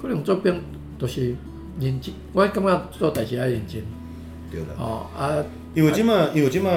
[0.00, 0.60] 可能做兵
[0.98, 1.34] 都是
[1.80, 3.82] 认真，我感觉做代志要认真。
[4.50, 4.66] 对了。
[4.78, 5.34] 哦啊，
[5.74, 6.70] 因为即马，因为即马，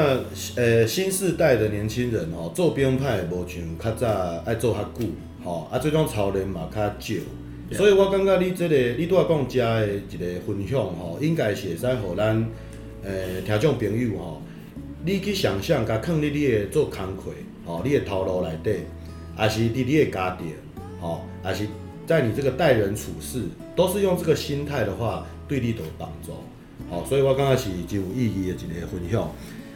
[0.56, 4.08] 诶，新世代的年轻人哦，做兵派无像较早
[4.46, 5.08] 爱做较久，
[5.44, 7.14] 吼，啊，即种操练嘛较少，
[7.74, 12.46] 所以我感觉你这个，你拄仔讲遮的一个分享吼，应该是会使互咱
[13.04, 14.42] 诶听众朋友吼，
[15.06, 17.32] 你去想象，甲囥伫你的做工课，
[17.66, 18.80] 吼，你的头脑内底。
[19.36, 20.50] 还是伫你的家庭，
[21.02, 21.66] 吼，还是
[22.06, 23.42] 在你这个待人处事，
[23.76, 26.34] 都是用这个心态的话，对你都有帮助，
[26.88, 27.04] 吼。
[27.04, 29.24] 所以我感觉是真有意义的一个分享。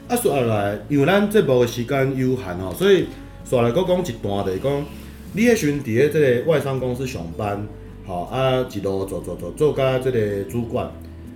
[0.08, 3.08] 啊，说来，因为咱节目时间有限吼，所以
[3.44, 4.86] 说来，搁讲一段就是讲，
[5.34, 7.68] 你迄时阵伫咧这个外商公司上班，
[8.08, 10.90] 吼，啊，一路做做做做到即个主管，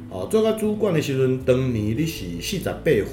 [0.10, 3.06] 哦，做到主管的时阵，当年你是四十八岁，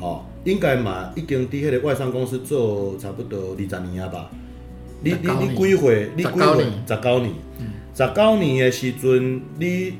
[0.00, 0.24] 吼。
[0.46, 4.30] 应该嘛，已经伫迄个外商公司做差不多二十年啊吧。
[5.02, 6.08] 你你你几岁？
[6.16, 6.64] 你几岁？
[6.86, 7.32] 十九年。
[7.92, 9.94] 十九年的时阵，你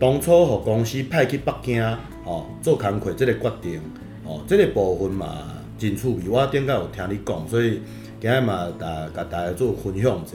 [0.00, 1.80] 当初互公司派去北京，
[2.24, 3.80] 吼做工课，即个决定，
[4.24, 5.44] 吼，这个部分嘛
[5.78, 6.28] 真趣味。
[6.28, 7.80] 我顶下有听你讲，所以
[8.20, 10.32] 今日嘛，大甲大家做分享者，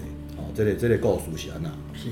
[0.57, 1.69] 吼，这个这个故事是安那？
[1.93, 2.09] 是。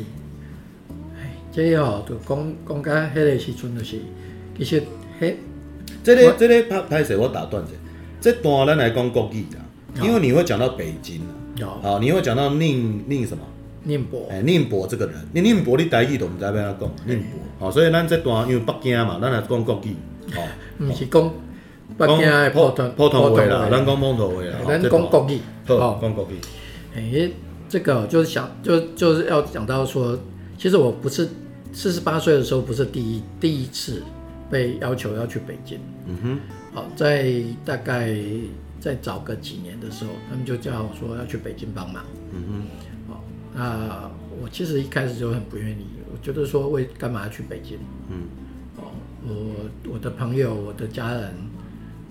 [1.17, 3.99] 哎，这吼就讲讲到迄个时阵，就是
[4.57, 4.83] 其实
[5.19, 5.33] 迄。
[6.03, 7.71] 这个这个拍拍摄我打断者，
[8.21, 9.61] 这段咱来讲国语啦，
[10.03, 13.43] 因为你会讲到北京啦，好，你会讲到宁宁什么？
[13.83, 14.27] 宁波。
[14.29, 17.39] 哎，宁波这个人，你宁波你台语都唔知要安怎讲，宁波。
[17.59, 19.95] 好，所以咱这段因为北京嘛，咱来讲国语。
[20.33, 20.41] 好，
[20.85, 21.33] 唔是讲
[21.97, 24.57] 北京的普通普通话啦，咱讲普通话啦。
[24.67, 25.39] 咱讲国语。
[25.67, 26.39] 好，讲国语。
[26.95, 27.31] 哎，
[27.75, 30.17] 这个就是想就就是要讲到说，
[30.57, 31.27] 其实我不是
[31.73, 34.01] 四十八岁的时候不是第一第一次。
[34.47, 36.39] 被要求要去北京，嗯哼，
[36.71, 37.33] 好，在
[37.65, 38.15] 大概
[38.79, 43.23] 再早个几年的时候，他们就叫我说要去北京帮忙，嗯哼，好，
[43.55, 48.27] 那我其实一开始就很不愿意，我觉得说为干嘛要去北京，嗯，
[48.77, 48.83] 哦，
[49.27, 51.33] 我我的朋友、我的家人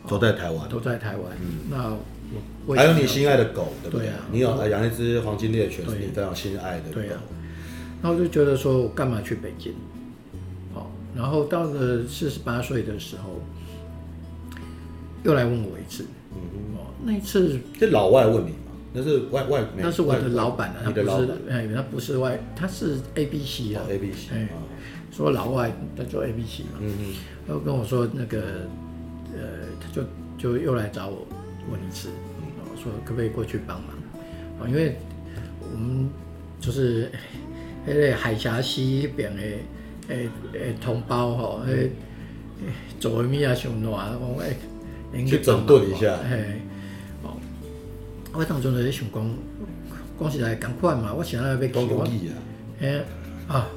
[0.08, 2.00] 都在台湾，都在台湾，嗯，那我
[2.74, 4.08] 还有你心爱的狗，对不对？
[4.32, 7.20] 你有养一只黄金猎犬，是你非常心爱的狗，对啊，
[8.02, 9.72] 那我就觉得说我干嘛去北京？
[11.16, 13.40] 然后到了四十八岁的时候，
[15.22, 16.04] 又来问我一次。
[16.32, 18.72] 嗯，哦，那一次这老外问你吗？
[18.92, 24.48] 那是外外，那是我的老板啊，他不是，哎，他不是外，他是 A B C 啊，A B C，哎，
[25.12, 27.14] 说老外他做 A B C 嘛，嗯嗯，
[27.46, 28.40] 他跟我说那个，
[29.32, 30.02] 呃，他就
[30.36, 31.24] 就又来找我
[31.70, 32.08] 问一次，
[32.70, 33.90] 我说可不可以过去帮忙
[34.60, 34.68] 啊？
[34.68, 34.96] 因为
[35.72, 36.08] 我们
[36.60, 37.10] 就是
[37.86, 39.42] 那个海峡西那边的
[40.08, 41.90] 诶诶同胞哈，诶
[43.00, 44.56] 做米啊上暖，我诶
[45.26, 46.18] 去整顿一下，
[47.22, 47.36] 哦。
[48.32, 49.30] 我当中咧想讲，
[50.18, 51.68] 讲起来赶快嘛，我想要要去。
[51.68, 52.34] 讲公益啊！
[52.80, 53.04] 诶
[53.46, 53.68] 啊，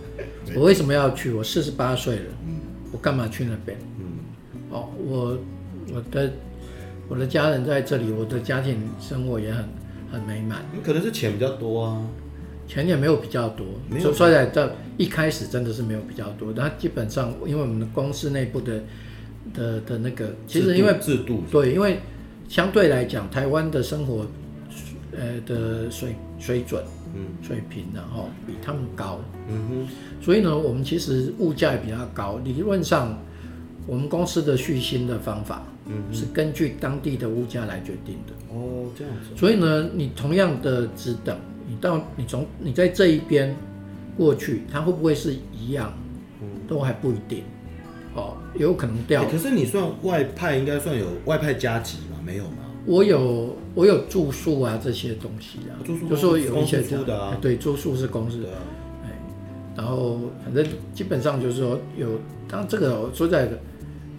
[0.55, 1.31] 我为什么要去？
[1.31, 2.59] 我四十八岁了，嗯，
[2.91, 3.77] 我干嘛去那边？
[3.99, 4.17] 嗯，
[4.71, 5.37] 哦，我
[5.93, 6.33] 我的
[7.07, 9.65] 我的家人在这里，我的家庭生活也很
[10.11, 10.65] 很美满。
[10.73, 12.05] 你可能是钱比较多啊，
[12.67, 13.65] 钱也没有比较多。
[13.89, 14.13] 没有。
[14.13, 18.81] 说在这一开始真的是没有比较多，但基本上因为我们的公司内部的
[19.53, 21.99] 的的那个，其实因为制度对，因为
[22.47, 24.25] 相对来讲，台湾的生活。
[25.19, 26.83] 呃的水水准，
[27.15, 29.87] 嗯，水平然后比他们高，嗯哼，
[30.21, 32.39] 所以呢，我们其实物价也比较高。
[32.43, 33.17] 理论上，
[33.87, 38.33] 我们公司的续薪的方法，嗯，是根据当地的物价来决定的。
[38.53, 39.35] 哦，这样子。
[39.35, 43.55] 所以呢，你同样的值等，你到你从你在这一边
[44.17, 45.93] 过去，它会不会是一样？
[46.41, 47.43] 嗯，都还不一定。
[48.15, 49.25] 哦，有可能掉。
[49.29, 52.17] 可是你算外派，应该算有外派加急吗？
[52.25, 52.63] 没有吗？
[52.85, 58.47] 我有我有住宿啊，这些东西啊，住宿就说有一些住的啊，对，住宿是公司的，
[59.03, 59.11] 哎，
[59.75, 63.59] 然后反正基本上就是说有，当这个说在的，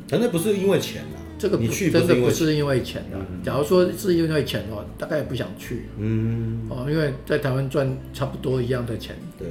[0.07, 9.49] 反正不是因为钱啊，这个不去真的不是因为钱的，假如说是因为钱的话，大概也不想去，嗯，哦，因为在台湾赚差不多一样的钱，对，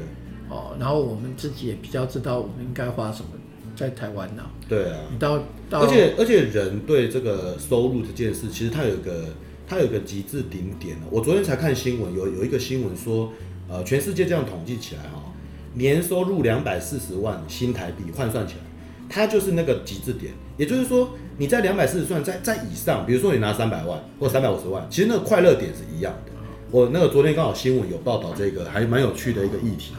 [0.49, 3.29] 哦，然后我们自己也比较知道我们应该花什么。
[3.75, 4.41] 在台湾呢？
[4.67, 5.37] 对啊，你到，
[5.69, 9.25] 到而且而且人对这个收入这件事，其实它有一个
[9.67, 10.97] 它有一个极致顶点。
[11.11, 13.31] 我昨天才看新闻，有有一个新闻说，
[13.69, 15.31] 呃，全世界这样统计起来哈，
[15.75, 18.61] 年收入两百四十万新台币换算起来，
[19.07, 20.33] 它就是那个极致点。
[20.57, 26.31] 也就是说，你在两百四十算在在以上，比如说你拿三百万或三百五十万，其实那个快乐点是一样的。
[26.71, 29.93] 我那个昨天刚好新闻有报道这个，还蛮有趣的一个议题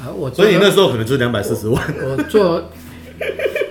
[0.00, 0.10] 啊。
[0.10, 1.94] 我所以你那时候可能就是两百四十万。
[2.02, 2.64] 我做。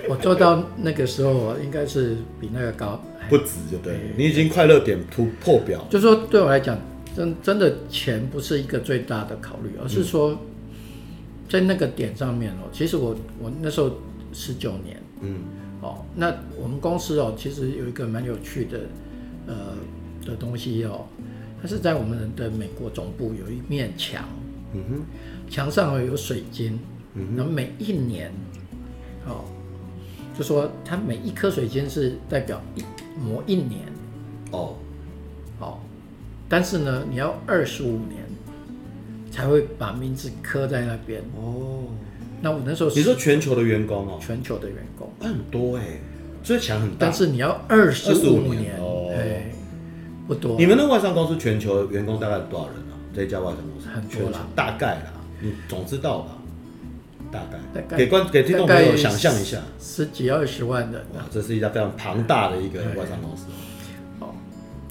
[0.08, 3.94] 我做到那个时候，我应该是比那个高，不止就对。
[4.16, 6.76] 你已经快乐点突破表，就是说对我来讲，
[7.16, 10.36] 真真的钱不是一个最大的考虑，而是说
[11.48, 12.66] 在那个点上面哦。
[12.72, 13.90] 其实我我那时候
[14.32, 15.36] 十九年，嗯，
[15.82, 18.80] 哦，那我们公司哦，其实有一个蛮有趣的
[19.46, 19.54] 呃
[20.24, 21.06] 的东西哦，
[21.60, 24.24] 它是在我们的美国总部有一面墙，
[24.74, 26.78] 嗯哼，墙上有水晶，
[27.14, 28.32] 嗯，然后每一年。
[29.26, 29.44] 哦，
[30.36, 32.82] 就说它每一颗水晶是代表一
[33.22, 33.80] 磨一年，
[34.50, 34.74] 哦，
[35.58, 35.78] 哦，
[36.48, 38.24] 但是呢，你要二十五年
[39.30, 41.20] 才会把名字刻在那边。
[41.36, 41.84] 哦，
[42.40, 46.00] 那我那时候你说全球的员工哦，全球的员工很多哎，
[46.42, 49.52] 所以强很大，但是你要二十五年哦，哎，
[50.26, 50.56] 不多。
[50.58, 52.96] 你们的外商公司全球员工大概多少人啊？
[53.14, 56.36] 这一家外商公司很多啦，大概啦，你总知道吧？
[57.32, 57.40] 大
[57.88, 63.44] 概给观给听众朋友想象一下，十几二十万人，哇，这是一家非常庞大的一个外商公司。
[64.18, 64.34] 哦，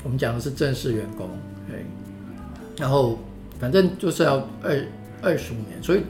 [0.04, 1.30] 我们讲的是正式员工，
[1.68, 1.84] 对，
[2.78, 3.20] 然后
[3.60, 4.82] 反正就是要二
[5.22, 6.04] 二十五年，所以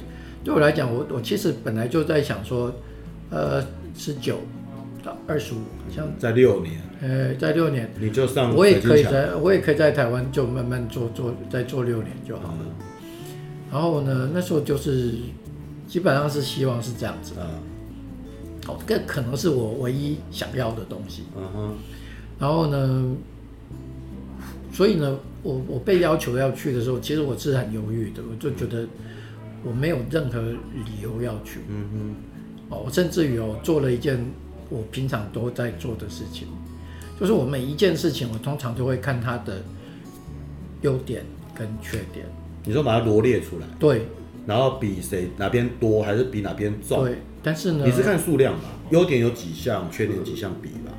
[0.43, 2.73] 对我来讲，我我其实本来就在想说，
[3.29, 3.63] 呃，
[3.95, 4.39] 十九
[5.03, 12.65] 到二十五，好像在六年，呃，在六年，你就上，我也可以在，我也可以在台湾就慢慢做做，再做六年就好了。
[13.71, 15.15] 然后呢，那时候就是。
[15.89, 17.41] 基本上是希望是这样子的，
[18.67, 21.23] 哦，这可能是我唯一想要的东西。
[21.35, 21.75] 嗯哼。
[22.37, 23.15] 然后呢，
[24.71, 28.85] 所以呢，我我被要求要去的时候，其实我是很犹豫的，我就觉得
[29.63, 31.59] 我没有任何理由要去。
[31.67, 32.15] 嗯哼。
[32.69, 34.23] 哦，我甚至于哦，做了一件
[34.69, 36.47] 我平常都在做的事情，
[37.19, 39.61] 就是我每一件事情，我通常都会看它的
[40.81, 41.23] 优点
[41.55, 42.25] 跟缺点。
[42.63, 43.65] 你说把它罗列出来。
[43.79, 44.05] 对。
[44.45, 47.03] 然后比谁哪边多，还是比哪边重？
[47.03, 48.61] 对，但是呢，你是看数量吧？
[48.89, 50.91] 优点有几项，缺点几项比吧？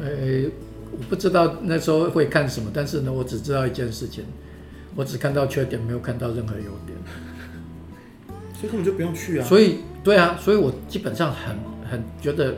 [0.00, 0.50] 呃，
[0.90, 4.24] 我不知道那时候会看什么，但是呢，我只知道一件事情，
[4.96, 6.98] 我只看到缺点，没有看到任何优点，
[8.58, 9.46] 所以根本就不用去啊。
[9.46, 11.56] 所以，对啊，所以我基本上很
[11.90, 12.54] 很觉得，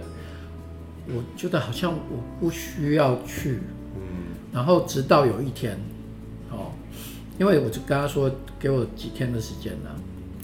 [1.08, 3.58] 我觉得好像我不需要去。
[3.96, 4.02] 嗯。
[4.52, 5.78] 然后直到有一天，
[6.50, 6.72] 哦，
[7.38, 9.90] 因为我就跟他说，给我几天的时间呢。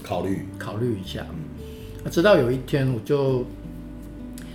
[0.03, 3.43] 考虑考虑一下，嗯直到有一天，我就，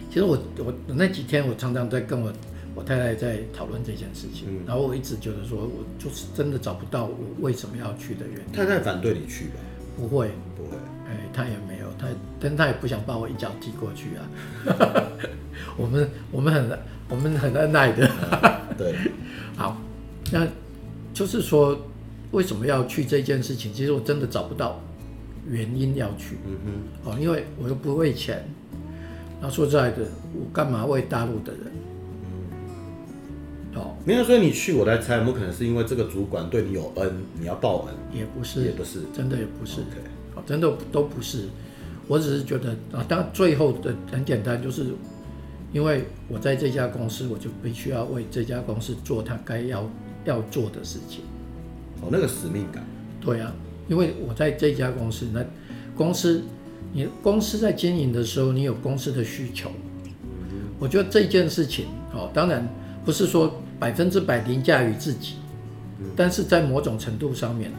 [0.10, 2.32] 其实我我那几天我常常在跟我
[2.76, 8.52] 我太太在讨论这件事情，嗯然后我一直觉得说，我就是真的找不到我为什么要去的原因。
[8.54, 9.60] 太太反对你去吧？
[10.00, 10.78] 不会，不会。
[11.10, 12.08] 哎，他也没有，他，
[12.40, 14.24] 但他也不想把我一脚踢过去啊。
[15.76, 18.10] 我们我们很我们很恩爱的。
[18.78, 18.96] 对，
[19.58, 19.76] 好，
[20.32, 20.48] 那
[21.14, 21.78] 就是说，
[22.32, 23.74] 为什么要去这件事情？
[23.74, 24.80] 其实我真的找不到
[25.50, 26.38] 原因要去。
[26.48, 26.58] 嗯
[27.04, 28.48] 哼，哦，因为我又不为钱。
[29.42, 31.62] 那说实在的，我干嘛为大陆的人？
[33.76, 37.96] 哦，没有，所以你去，我来猜，有没有可能是因为这个主管对你有恩，你要报恩？
[38.12, 39.82] 也不是，也不是，真的也不是。
[40.36, 41.46] 哦，真的都不是。
[42.08, 44.88] 我只是觉得啊，当然最后的很简单，就是
[45.72, 49.88] 因为我在这家公司，我就必须要为这家公司做他该要
[50.26, 51.22] 要做的事情。
[52.02, 52.84] 哦，那个使命感。
[53.22, 53.54] 对啊，
[53.88, 55.46] 因为我在这家公司，那
[55.96, 56.42] 公司
[56.92, 59.70] 你公司在经营的时候，你有公司的需求。
[60.80, 62.68] 我觉得这件事情，哦，当然
[63.10, 65.38] 不是说百分之百凌驾于自己，
[66.16, 67.72] 但是在某种程度上面，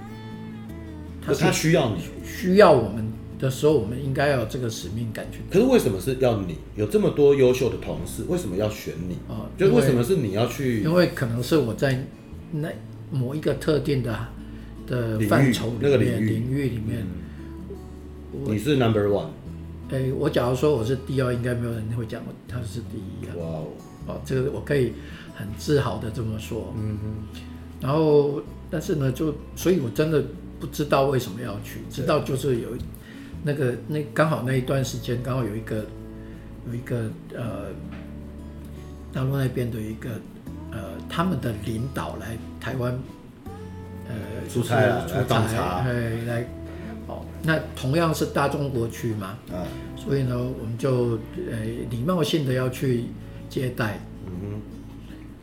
[1.25, 5.39] 他他需要你，需要我们的时候，我们应该要有这个使命感去。
[5.49, 6.57] 可是为什么是要你？
[6.75, 9.19] 有这么多优秀的同事，为什么要选你？
[9.29, 10.83] 哦，就为什么是你要去？
[10.83, 12.05] 因为可能是我在
[12.51, 12.69] 那
[13.13, 14.19] 某一个特定的
[14.89, 17.07] 的范畴，那个领域领域里面，
[18.47, 19.29] 你是 number one。
[19.91, 23.31] 哎，我假如说我是第二，应该没有人会讲我他是第一啊。
[23.39, 23.67] 哇哦，
[24.09, 24.93] 哦，这个我可以
[25.41, 26.73] 很自豪的这么说。
[26.77, 27.41] 嗯哼，
[27.81, 30.23] 然后，但是呢，就所以，我真的
[30.61, 32.69] 不知道为什么要去，直到就是有
[33.43, 35.77] 那个那刚好那一段时间，刚好有一个
[36.69, 37.69] 有一个呃，
[39.13, 40.11] 大陆那边的一个
[40.71, 42.93] 呃，他们的领导来台湾，
[44.09, 46.49] 呃，出差啊就是来来，
[47.07, 49.65] 哦，那同样是大中国区嘛，啊，
[49.97, 51.19] 所以呢，我们就
[51.51, 53.07] 呃礼貌性的要去
[53.49, 53.99] 接待。
[54.27, 54.61] 嗯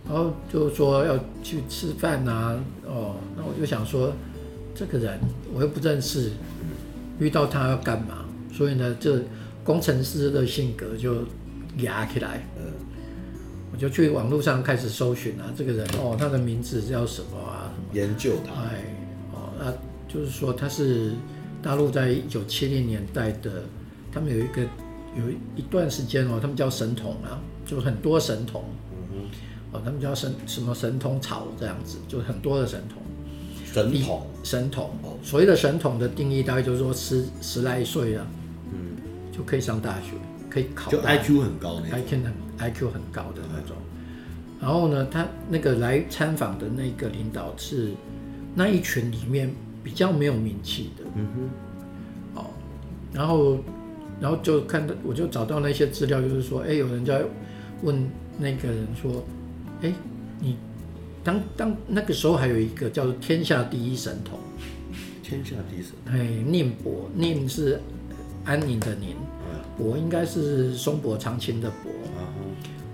[0.08, 4.14] 然后就说要去吃饭啊，哦，那我就想说，
[4.74, 5.20] 这个人
[5.54, 6.32] 我又不认识，
[7.20, 8.24] 遇到他要干嘛？
[8.54, 9.22] 所以呢，这
[9.66, 11.26] 工程师的性格就
[11.80, 12.48] 压起来。
[12.58, 12.64] 嗯，
[13.74, 17.70] 我就去网络上开始搜寻啊，这个人哦，他的名字叫什么啊？
[17.76, 18.00] 什么？
[18.00, 18.86] 研究他，哎，
[19.34, 19.74] 哦，那
[20.08, 21.12] 就是说他是
[21.62, 23.64] 大陆在一九七零年代的，
[24.10, 24.62] 他们有一个
[25.18, 28.64] 有一段时间哦，他们叫神童啊，就很多神童。
[29.78, 33.02] 哦，他们叫神什么神童草这样子，就很多的神童。
[33.66, 38.26] 神童，神童哦，所谓的神童的定义大概就是说十十来岁啊，
[38.72, 38.98] 嗯，
[39.32, 40.14] 就可以上大学，
[40.50, 42.00] 可以考就 IQ 很高那种。
[42.00, 43.78] IQ 很 IQ 很高的那种。
[44.60, 47.92] 然后呢，他那个来参访的那个领导是
[48.56, 52.46] 那一群里面比较没有名气的，嗯哼，哦，
[53.14, 53.60] 然后
[54.20, 57.22] 然后就看到我就找到那些资料，就是说，哎，有人在
[57.84, 58.10] 问
[58.40, 59.24] 那个人说，
[59.82, 59.94] 哎，
[60.40, 60.58] 你
[61.24, 64.40] 当当那个时候还有一个叫做天下第一神童，
[65.24, 67.80] 天下第一神，哎，宁伯，宁是
[68.44, 69.62] 安宁的宁，啊。
[69.78, 71.92] 伯应该是松柏长青的柏。
[72.18, 72.22] 啊。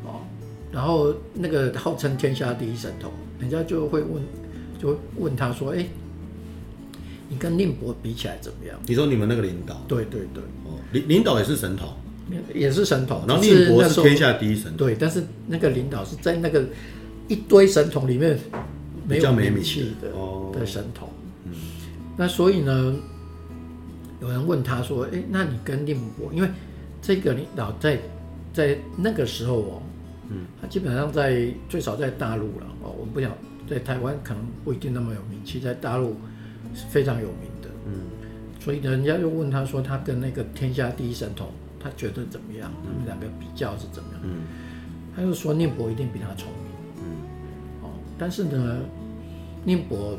[0.06, 0.22] 哦，
[0.72, 4.22] 然后那个号称天下第一神童，人家就会问，
[4.78, 5.86] 就会问他说：“哎，
[7.30, 8.78] 你跟宁伯比起来怎么样？
[8.86, 9.82] 你说你们那个领导？”？
[9.88, 11.88] 对对对，哦，领领导也是神童，
[12.54, 13.22] 也是神童。
[13.28, 16.64] 然后宁伯是天下第一神童，对，但是那个领导是在那个
[17.28, 18.38] 一堆神童里面
[19.08, 21.10] 没有名气的哦的神童。
[21.46, 21.52] 嗯
[22.16, 22.96] 那所以呢，
[24.22, 26.50] 有人问他说：“哎，那你跟宁伯，因为
[27.02, 27.98] 这个领导在
[28.54, 29.82] 在那个时候哦，
[30.30, 33.36] 嗯，他基本上在最少在大陆了哦，我们不想
[33.68, 36.16] 在台湾可能不一定那么有名气，在大陆
[36.76, 37.70] 是非常有名的。
[37.88, 37.94] 嗯，
[38.60, 41.48] 所以人家就问他说，他跟那个天下第一神童，
[41.84, 42.72] 他觉得怎么样？
[42.84, 44.22] 他们两个比较是怎么样？
[44.24, 44.42] 嗯
[45.16, 47.04] 他就说宁伯一定比他聪明。
[47.04, 47.04] 嗯
[47.84, 48.80] 哦，但是呢，
[49.64, 50.18] 宁伯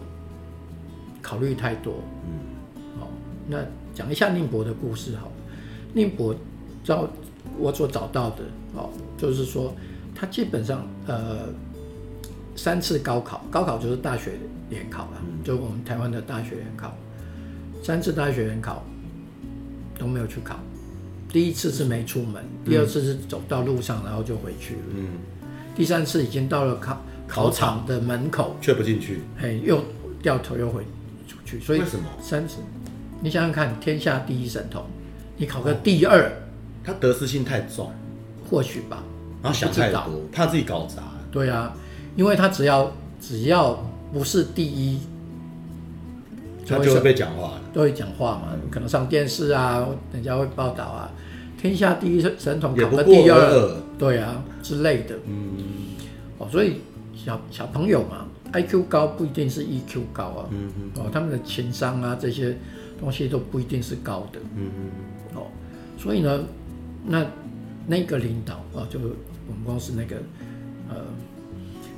[1.20, 1.94] 考虑太多。
[2.24, 3.08] 嗯，哦，
[3.48, 3.58] 那
[3.92, 5.32] 讲一下宁伯的故事好了。
[5.92, 6.32] 宁伯
[6.84, 7.08] 找
[7.58, 9.74] 我所找到的，哦，就是说
[10.14, 11.48] 他基本上呃
[12.54, 14.38] 三次高考，高考就是大学
[14.70, 16.94] 联考了，嗯就我们台湾的大学联考，
[17.82, 18.84] 三次大学联考
[19.98, 20.60] 都没有去考。
[21.34, 25.08] 第一次是没出门，第二次是走到路上然后就回去了，嗯，
[25.74, 29.82] 第三次已经到了考考场的门口，却不进去，嘿，又
[30.22, 30.84] 掉头又回
[31.26, 32.04] 出去，所以为什么？
[32.22, 32.58] 三次？
[33.20, 34.84] 你想想看，天下第一神童，
[35.36, 36.30] 你考个第二，
[36.84, 37.90] 他得失心太重，
[38.48, 39.02] 或许吧，
[39.42, 41.02] 然后想太多，怕自己搞砸。
[41.32, 41.74] 对啊，
[42.14, 45.00] 因为他只要只要不是第一，
[46.64, 47.60] 他就会被讲话了。
[47.72, 51.10] 都会讲话嘛，可能上电视啊，人家会报道啊，
[51.64, 55.16] 天下第一神童考个第二，对啊之类的。
[55.26, 55.56] 嗯，
[56.36, 56.74] 哦，所以
[57.16, 62.54] 小小朋友嘛，IQ 高不一定是 EQ 高啊，嗯嗯，哦，他们的情商啊这些
[63.00, 64.90] 东西都不一定是高的，嗯嗯，
[65.36, 65.46] 哦，
[65.96, 66.44] 所以呢，
[67.02, 67.24] 那
[67.86, 70.16] 那个领导啊，就我们公司那个
[70.90, 70.96] 呃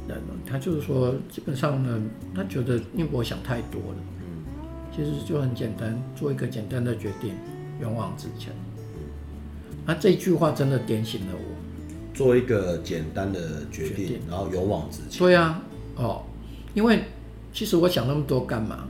[0.07, 0.17] 人，
[0.49, 2.01] 他就是说，基本上呢，
[2.33, 4.45] 他觉得因为我想太多了，嗯，
[4.95, 7.33] 其实就很简单，做一个简单的决定，
[7.83, 8.53] 勇往直前。
[9.87, 11.57] 那这句话真的点醒了我。
[12.12, 15.18] 做一个简单的决定，决定然后勇往直前。
[15.18, 15.62] 对啊，
[15.97, 16.22] 哦，
[16.74, 17.05] 因为
[17.53, 18.84] 其实我想那么多干嘛？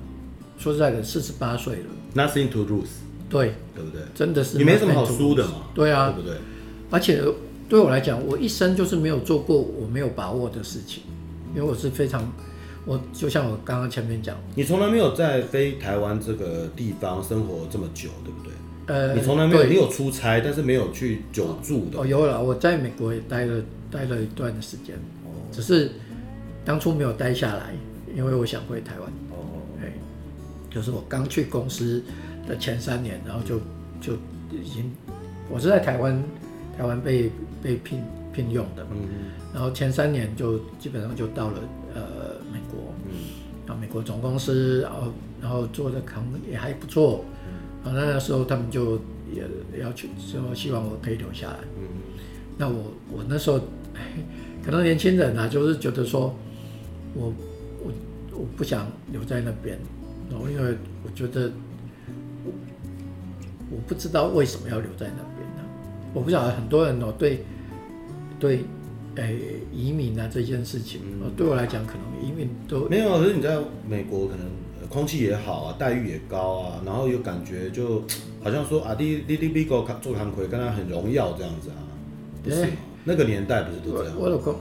[0.59, 1.85] 说实在的，四十八岁了
[2.15, 2.87] ，Nothing to lose。
[3.29, 4.01] 对，对不对？
[4.15, 4.57] 真的是。
[4.57, 5.65] 你没什么好输的嘛。
[5.75, 6.39] 对啊，对不对？
[6.91, 7.21] 而且
[7.69, 11.03] 对我来讲，我一生就是没有做过我没有把握的事情，
[11.55, 12.33] 因为我是非常，
[12.85, 18.53] 我就像我刚刚前面讲，你从来没有在非台湾这个地方生活这么久，对不对？
[18.87, 19.71] 呃，你从来没有，对。
[19.71, 21.99] 你有出差，但是没有去久住的。
[21.99, 23.61] 哦，有了，我在美国也待了
[23.91, 25.91] 待了一段的时间，哦，只是
[26.65, 27.75] 当初没有待下来，
[28.17, 29.09] 因为我想回台湾。
[29.31, 29.93] 哦，哎，
[30.71, 32.01] 就是我刚去公司
[32.47, 33.59] 的前三年，然后就
[34.01, 34.13] 就
[34.53, 34.93] 已经，
[35.51, 36.23] 我是在台湾
[36.79, 37.31] 台湾被
[37.61, 38.01] 被聘
[38.33, 39.09] 聘用的，嗯，
[39.53, 41.59] 然后前三年就基本上就到了
[41.93, 42.03] 呃
[42.53, 43.15] 美国，嗯，
[43.67, 45.13] 到美国总公司，然后
[45.43, 47.25] 然后做的可能也还不错。
[47.93, 48.97] 那那时候他们就
[49.33, 49.43] 也
[49.81, 51.59] 要求说希望我可以留下来。
[51.79, 51.87] 嗯，
[52.59, 53.61] 那我我那时候，
[54.65, 56.35] 可能年轻人啊，就是觉得说，
[57.15, 57.33] 我
[57.83, 57.93] 我
[58.33, 59.79] 我不想留在那边，
[60.31, 61.51] 然后因为我觉得
[62.45, 62.53] 我
[63.71, 65.65] 我不知道为什么要留在那边呢？
[66.15, 67.45] 我不晓得很多人哦对
[68.39, 68.61] 对，
[69.17, 69.35] 哎
[69.73, 73.59] 移民啊这件事情，嗯，对我来讲可能移民都没有，可是你在
[73.89, 74.66] 美国可能。
[74.97, 78.03] 空气也好啊，待遇也高啊，然后又感觉就
[78.43, 81.77] 好像说啊，你你你美国做康魁，跟他很荣耀这样子啊，
[82.43, 82.71] 不是、欸、
[83.05, 84.17] 那个年代不是都这样？
[84.19, 84.57] 我老公，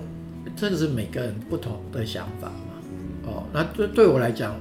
[0.53, 2.73] 这个是每个人不同的想法嘛。
[2.83, 4.59] 嗯、哦，那对对我来讲，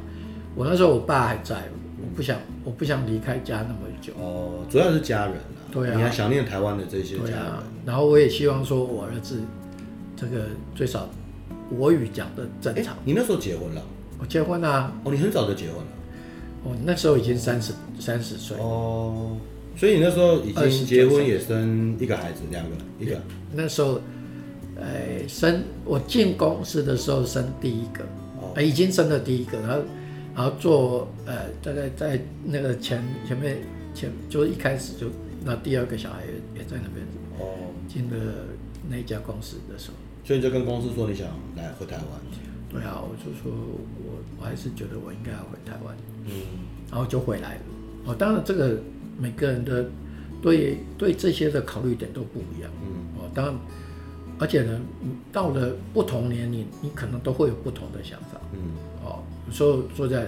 [0.54, 1.56] 我那时候我爸还在，
[2.00, 4.12] 我不想我不想离开家那么久。
[4.16, 5.58] 哦，主要是家人啊。
[5.72, 5.94] 对啊。
[5.96, 7.36] 你还想念台湾的这些家人。
[7.36, 9.40] 啊、然后我也希望说我儿子
[10.14, 11.08] 这个最少
[11.76, 13.00] 国语讲的正常、欸。
[13.04, 13.82] 你那时候结婚了？
[14.24, 14.90] 我结婚啊！
[15.04, 15.86] 哦，你很早就结婚了。
[16.64, 18.56] 哦，那时候已经三十三十岁。
[18.56, 19.36] 哦，
[19.76, 23.20] 所以你那时候已经结婚也生一个孩子，两个，一个。
[23.52, 24.00] 那时候，
[24.76, 28.02] 呃，生我进公司的时候生第一个，
[28.40, 29.82] 哦，已经生了第一个，然后，
[30.34, 33.58] 然后做呃，大概在那个前前面
[33.94, 35.08] 前，就是一开始就
[35.44, 37.06] 那第二个小孩也也在那边。
[37.38, 37.44] 哦。
[37.86, 38.16] 进了
[38.88, 39.96] 那家公司的时候。
[40.24, 42.04] 所以你就跟公司说你想来回台湾。
[42.74, 45.96] 对啊，我就说我我还是觉得我应该要回台湾，
[46.26, 46.32] 嗯，
[46.90, 47.60] 然后就回来了。
[48.06, 48.76] 哦，当然这个
[49.16, 49.88] 每个人的
[50.42, 53.54] 对对这些的考虑点都不一样，嗯，哦，当然，
[54.40, 54.80] 而且呢，
[55.30, 58.58] 到了不同年龄，你可能都会有不同的想法，嗯，
[59.04, 60.26] 哦，有时候坐在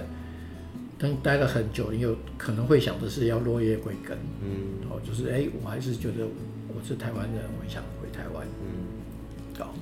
[0.97, 6.25] 等待了很久，你有可能会想的是要落叶归根，嗯，哦，就是哎，我还是觉得
[6.69, 9.75] 我是台湾人，我想回台湾，嗯，好，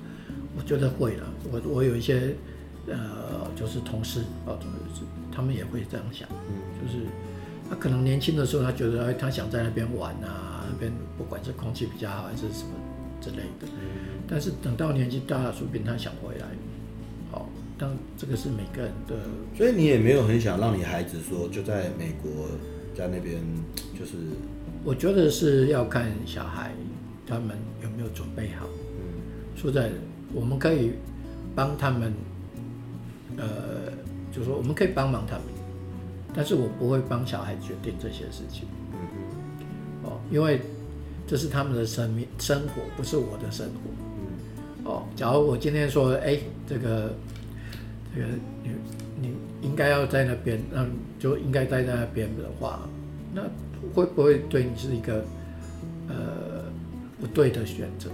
[0.57, 2.33] 我觉得会了，我我有一些。
[2.87, 7.05] 呃，就是同事啊，就是他们也会这样想，嗯，就是
[7.67, 12.69] 他可能年轻的时候，他觉得哎，他想在那边玩啊，那边不管是空气比较好还是什么
[13.19, 16.45] 之类的，嗯，但是等到年纪大了，说不定他想回来，
[17.31, 19.15] 好，但这个是每个人的，
[19.57, 22.47] 所以你也没有很想让你孩子说就在美国，
[22.95, 23.41] 在那边
[23.97, 24.13] 就是，
[24.83, 26.71] 我觉得是要看小孩
[27.25, 28.67] 他们有没有准备好，
[28.99, 29.89] 嗯，说在
[30.31, 30.91] 我们可以
[31.55, 32.13] 帮他们。
[33.37, 33.91] 呃，
[34.31, 35.43] 就说我们可以帮忙他们，
[36.33, 38.67] 但是我不会帮小孩决定这些事情。
[40.03, 40.61] 哦，因为
[41.25, 43.79] 这是他们的生命生活，不是我的生活。
[44.19, 44.85] 嗯。
[44.85, 47.13] 哦，假如我今天说，哎，这个，
[48.13, 48.27] 这个
[48.63, 48.69] 你
[49.19, 50.85] 你应该要在那边，那
[51.17, 52.87] 就应该待在那边的话，
[53.33, 53.41] 那
[53.93, 55.25] 会不会对你是一个
[56.07, 56.15] 呃
[57.19, 58.09] 不对的选择？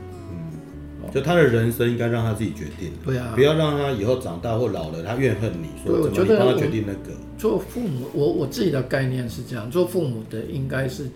[1.10, 7.18] 就他的人生应该让他自己决定，对啊，不要让他以后长大或老了，他怨恨你说怎么你帮他决定那个。
[7.38, 11.10] 做父母，我我自己的概念是这样，做父母的应该是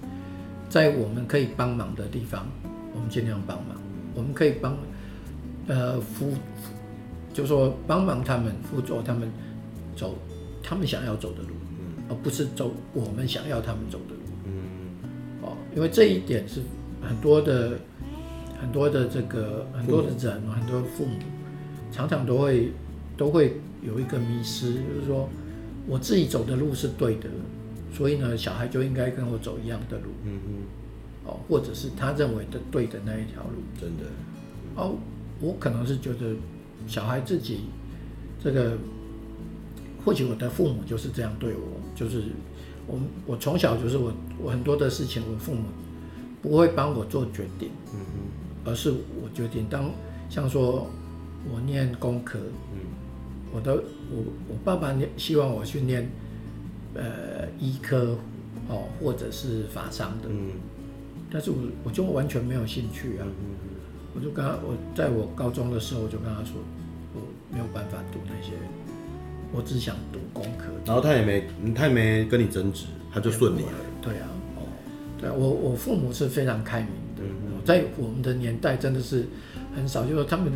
[0.68, 2.48] 在我们可以帮忙的地方，
[2.96, 3.78] 我们尽量帮忙。
[4.16, 4.76] 我们可以帮，
[5.68, 6.34] 呃，辅，
[7.32, 9.32] 就说帮忙他们辅佐他们
[9.96, 10.18] 走
[10.64, 14.54] 他们想要走的路，嗯，而不是走我们想要他们走的路，嗯，
[15.42, 16.60] 哦，因为这一点是
[17.02, 17.78] 很多的。
[18.60, 21.14] 很多的这个很多的人，很多父母
[21.92, 22.72] 常常都会
[23.18, 25.30] 都会有一个迷失，就是说
[25.88, 27.30] 我自己走的路是对的，
[27.94, 30.06] 所以呢，小孩就应该跟我走一样的路。
[30.24, 30.54] 嗯嗯，
[31.26, 33.62] 哦，或者是他认为的对的那一条路。
[33.80, 34.04] 真的。
[34.76, 34.96] 哦，
[35.40, 36.36] 我可能是觉得
[36.88, 37.62] 小孩自己
[38.44, 38.78] 这个，
[40.04, 42.24] 或许我的父母就是这样对我，就是
[42.88, 45.64] 我我从小就是我我很多的事情，我父母
[46.42, 48.20] 不会帮我做决定，嗯嗯，
[48.66, 49.66] 而是我决定。
[49.70, 49.92] 当
[50.30, 50.88] 像说
[51.52, 52.40] 我念工科，
[52.74, 52.80] 嗯，
[53.54, 56.10] 我的我我爸爸念希望我去念
[56.96, 58.18] 呃医科
[58.68, 60.52] 哦，或者是法商的，嗯，
[61.32, 63.56] 但是我我就完全没有兴趣啊，嗯，
[64.16, 66.56] 我就跟他我在我高中的时候我就跟他说，
[67.14, 67.22] 我
[67.54, 68.52] 没有办法读那些。
[69.54, 73.72] 我只想读工科，然后他也没，他也没跟你争执，他就顺你了。
[74.02, 74.68] 对啊，哦，
[75.18, 76.90] 对啊，我我父母是非常开明
[77.66, 79.26] 在我们的年代真的是
[79.76, 80.52] 很少，就是他们，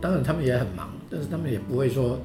[0.00, 2.18] 当然他们也很忙，但是他们也不会说，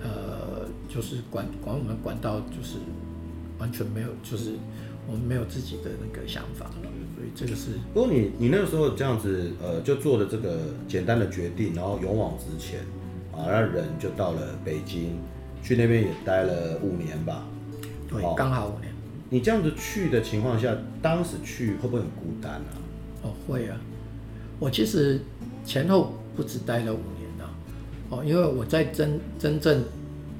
[0.00, 2.78] 呃，就是管管我们管到就是
[3.58, 4.54] 完全没有，就是
[5.06, 7.72] 我们没有自己的那个想法了，所以这个是。
[7.92, 12.80] 不过你你那个时候这样子，呃，就做了这个简单的决定，然后勇往直前。
[13.34, 15.16] 啊，那人就到了北京，
[15.62, 17.46] 去那边也待了五年吧。
[18.06, 18.92] 对，刚好五年。
[19.30, 22.76] 你这样子去的情况下，当时去会不会很孤单啊？
[23.22, 23.78] 哦，会啊。
[24.58, 25.20] 我其实
[25.64, 27.50] 前后不止待了五年啊。
[28.10, 29.82] 哦，因为我在真真正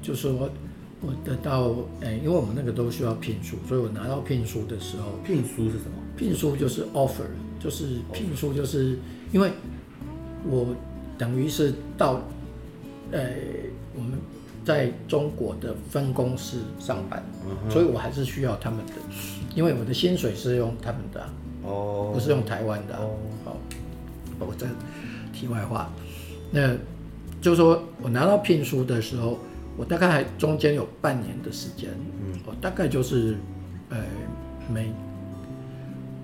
[0.01, 0.49] 就是说
[1.01, 1.71] 我得到，
[2.01, 5.97] 哎、欸，因为我们那个都需要聘书，所以我拿到聘书的时候，聘书是什么？
[6.15, 7.25] 聘书就是 offer，
[7.59, 8.97] 就是聘书，就是
[9.31, 9.51] 因为
[10.47, 10.75] 我
[11.17, 12.21] 等于是到。
[13.11, 13.29] 呃，
[13.95, 14.13] 我们
[14.65, 18.93] 在中国的分公司上班，嗯、所以我还是需要他们的，
[19.53, 21.23] 因为我的薪水是用他们的，
[21.63, 22.95] 哦，不是用台湾的。
[22.97, 23.11] 哦，
[23.45, 23.57] 好，
[24.39, 24.65] 我这
[25.31, 25.89] 题外话，
[26.51, 26.75] 那
[27.41, 29.39] 就是说我拿到聘书的时候，
[29.77, 31.89] 我大概还中间有半年的时间，
[32.21, 33.35] 嗯，我大概就是，
[33.89, 33.97] 呃，
[34.73, 34.91] 每，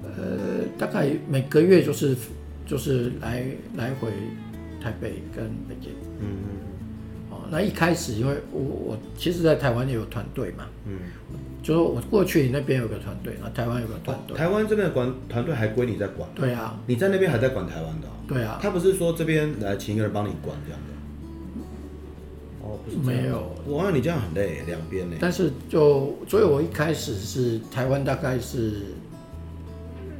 [0.04, 2.16] 呃，大概每个月就是
[2.66, 4.10] 就是来来回
[4.82, 6.69] 台北跟北京，嗯。
[7.52, 11.00] 那一开始，因为我我其实，在台湾也有团队嘛，嗯，
[11.64, 28.94] 就是我过去那边有个团队，那台湾有个团队，台湾这边的管团队还归你在管，对啊，你在那边还在管台湾的，对啊，他不是说这边来请一个人帮你管这样的，哦，不是没有，我看你这样很累，两边呢，但是就所以，我一开始是台湾大概是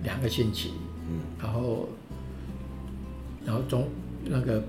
[0.04, 0.74] 两个星期，
[1.10, 1.90] 嗯，然后
[3.46, 3.88] 然后中
[4.26, 4.64] 那个。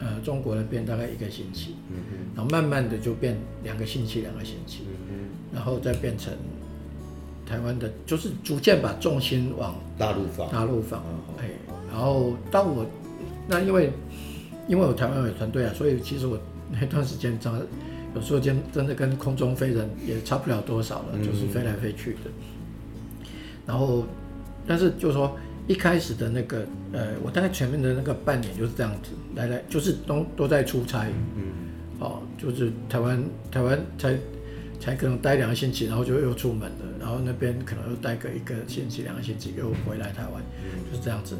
[0.00, 6.32] 呃，中国那边大概一个星期，嗯哼，然后慢慢的就变两个星期，两个星期，嗯哼，然后再变成
[7.44, 11.02] 台湾的，就是逐渐把重心往大陆放，大陆放，
[11.38, 11.50] 哎，
[11.90, 12.86] 然后到我
[13.48, 13.90] 那因为
[14.68, 16.38] 因为我台湾有团队啊，所以其实我
[16.70, 17.52] 那段时间真
[18.14, 22.30] 有时候真真的跟空中飞人也差不了多少了，嗯、就是飞来飞去的，
[23.66, 24.04] 然后
[24.64, 25.36] 但是就是说。
[25.68, 31.44] 一开始的那个，呃，我大概前面的那个半年就是这样子，来来就是都都在出差，嗯，
[31.98, 34.14] 哦，就是台湾台湾才
[34.80, 41.36] 才可能待两个星期，然后就又出门了，然后那边可能又待个一个星期两个星期，又回来台湾，嗯，就是这样子，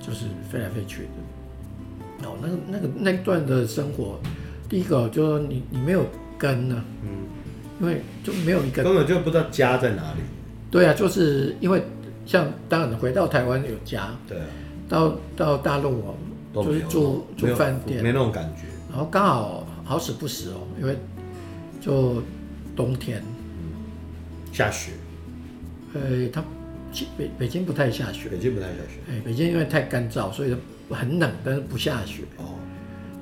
[0.00, 2.28] 就是飞来飞去的。
[2.28, 4.20] 哦，那个那个那段的生活，
[4.68, 6.04] 第一个就是说你你没有
[6.36, 7.08] 根呢，嗯，
[7.80, 10.20] 因为就没有一个根本就不知道家在哪里。
[10.70, 11.80] 对啊，就是因为。
[12.28, 14.44] 像当然回到台湾有家，对、啊，
[14.88, 16.14] 到到大陆哦，
[16.64, 18.62] 就是住住饭店，没那种感觉。
[18.90, 20.96] 然后刚好好死不死哦，因为
[21.80, 22.22] 就
[22.74, 23.22] 冬天，
[24.52, 24.92] 下雪。
[25.94, 26.42] 呃，它
[27.16, 29.00] 北北京不太下雪，北京不太下雪。
[29.10, 30.56] 哎，北京因为太干燥，所以
[30.90, 32.22] 很冷，但是不下雪。
[32.38, 32.54] 哦。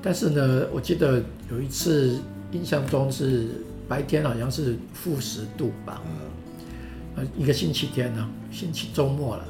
[0.01, 2.19] 但是呢，我记得有一次
[2.51, 3.47] 印象中是
[3.87, 6.01] 白天好像是负十度吧。
[6.05, 9.45] 嗯一个星期天呢，星期周末了，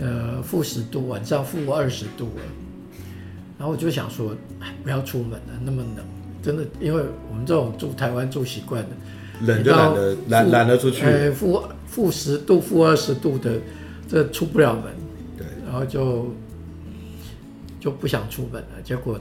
[0.00, 2.42] 呃，负十度，晚上负二十度了。
[3.58, 4.34] 然后我就想说，
[4.82, 6.04] 不要出门了，那么冷，
[6.42, 8.90] 真的，因为我们这种住台湾住习惯的，
[9.42, 11.04] 冷就懒得懒懒得出去。
[11.04, 13.58] 哎，负负十度、负二十度的，
[14.08, 14.84] 这出不了门。
[15.36, 16.28] 对，然后就
[17.78, 18.82] 就不想出门了。
[18.82, 19.18] 结果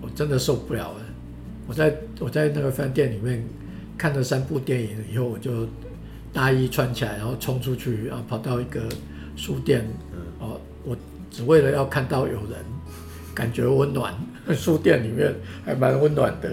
[0.00, 1.00] 我真的受不了了。
[1.66, 3.42] 我在我在那个饭店里面
[3.96, 5.66] 看了三部电影以后，我就。
[6.34, 8.80] 大衣穿起来，然后冲出去，然后跑到一个
[9.36, 9.86] 书店，
[10.38, 10.96] 哦，我
[11.32, 12.64] 只为了要看到有人，
[13.34, 14.14] 感觉温暖。
[14.56, 15.32] 书店里面
[15.64, 16.50] 还蛮温暖的，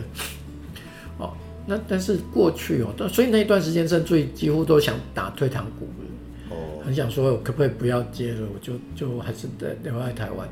[1.17, 1.33] 哦，
[1.65, 10.47] 那但是过去哦，所以那一段时间甚至几乎都想打退堂鼓了，哦，很想说可不可以不要接了，我就就还是在留在台湾。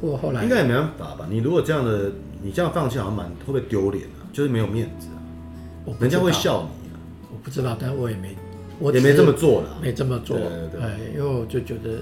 [0.00, 1.26] 不过后来应该也没办法吧？
[1.28, 4.22] 你如果这样的，你这样放弃好像蛮会不会丢脸啊？
[4.32, 7.00] 就是没有面子啊，人家会笑你啊。
[7.32, 7.36] 我。
[7.42, 8.36] 不知道，但我也没，
[8.78, 11.98] 我也没这么做了，没这么做，对对对，哎，因为我就觉得，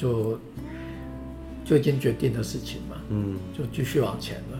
[0.00, 0.38] 就
[1.62, 4.58] 就已经决定的事情嘛，嗯，就继续往前了。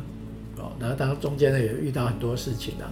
[0.59, 2.85] 哦，然后当中间呢也遇到很多事情啊。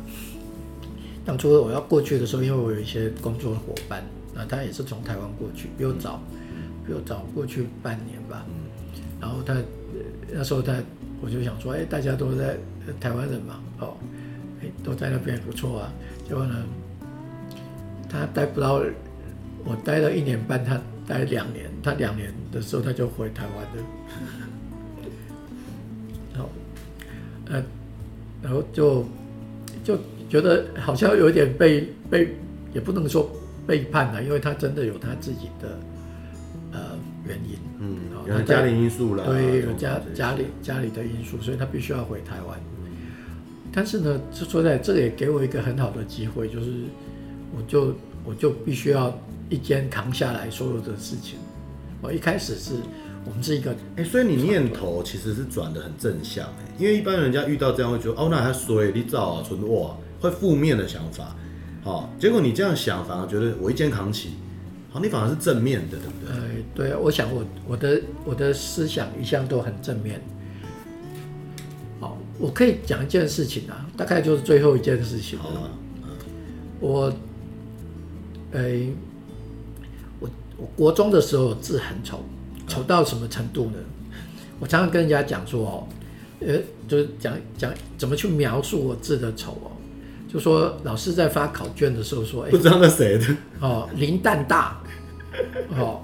[1.26, 4.02] 当初我要过去的时候，因为我有一些工作伙伴，
[4.34, 6.22] 那他也是从台湾过去，比我早，
[6.86, 8.46] 比我早过去半年吧。
[9.20, 9.54] 然后他
[10.32, 10.74] 那时候他，
[11.20, 12.56] 我就想说，哎，大家都在
[12.98, 13.94] 台湾人嘛，哦，
[14.62, 15.92] 哎，都在那边也不错啊。
[16.26, 16.64] 结果呢，
[18.08, 18.80] 他待不到，
[19.68, 23.84] 我待了一年半，他待两年，他两年的时候他就回台湾了。
[26.32, 26.50] 然后，
[27.50, 27.62] 呃，
[28.42, 29.04] 然后就
[29.84, 29.98] 就。
[30.30, 32.28] 觉得好像有点被被，
[32.74, 33.30] 也不能说
[33.66, 35.78] 背叛了，因为他真的有他自己的
[36.70, 36.80] 呃
[37.26, 37.96] 原因，嗯，
[38.28, 42.60] 有家里因素了，对，有家家里家里的因素，所以他必须要回台湾。
[42.82, 42.92] 嗯、
[43.72, 46.72] 但是呢，就说在这也给我一个很好的机会，就是
[47.56, 49.18] 我就我就必须要
[49.48, 51.38] 一肩扛下来所有的事情。
[52.00, 52.74] 我一开始是
[53.24, 59.96] 我们是一个，哎、欸，所以你念头其实是转的很正向，哎，因为一般人家遇到这样会觉得，哦，那还衰，你造啊，存哇。
[60.20, 61.36] 会负面的想法，
[61.84, 64.30] 好，结果你这样想，反而觉得我一肩扛起，
[64.90, 66.34] 好，你反而是正面的，对不对？
[66.34, 66.42] 呃，
[66.74, 70.20] 对啊，我想我我的我的思想一向都很正面。
[72.00, 75.38] 好，我可以讲一件事情啊，大概就是最后一件事情。
[75.38, 75.70] 好啊，
[76.80, 77.12] 我，
[78.50, 79.07] 呃，我
[80.58, 82.22] 我国中的时候字很丑，
[82.66, 83.78] 丑到什么程度呢？
[84.60, 85.88] 我常常跟人家讲说哦，
[86.40, 89.70] 呃，就是讲讲怎么去描述我字的丑哦。
[90.30, 93.26] 就说老师在发考卷的时候说，哎，不知道那谁的。
[93.60, 94.76] 哦，林蛋大。
[95.70, 96.02] 哦，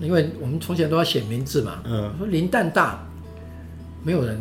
[0.00, 3.04] 因为我们从前都要写名字嘛，嗯，说林蛋大，
[4.04, 4.40] 没有人，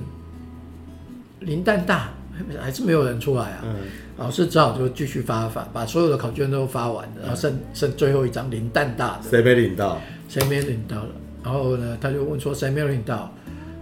[1.40, 2.14] 林蛋大
[2.60, 3.76] 还是没有人出来啊，嗯，
[4.18, 10.02] 老师只好就继续发发，把所有的考卷都发完了，然后剩剩最后一张零蛋大的，谁没领到？
[10.28, 11.10] 谁没领到了？
[11.44, 13.32] 然后呢，他就问说谁没有领到？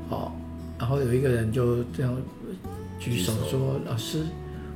[0.10, 0.32] 哦，
[0.80, 2.16] 然后有一个人就这样
[3.00, 4.22] 举手说，老师。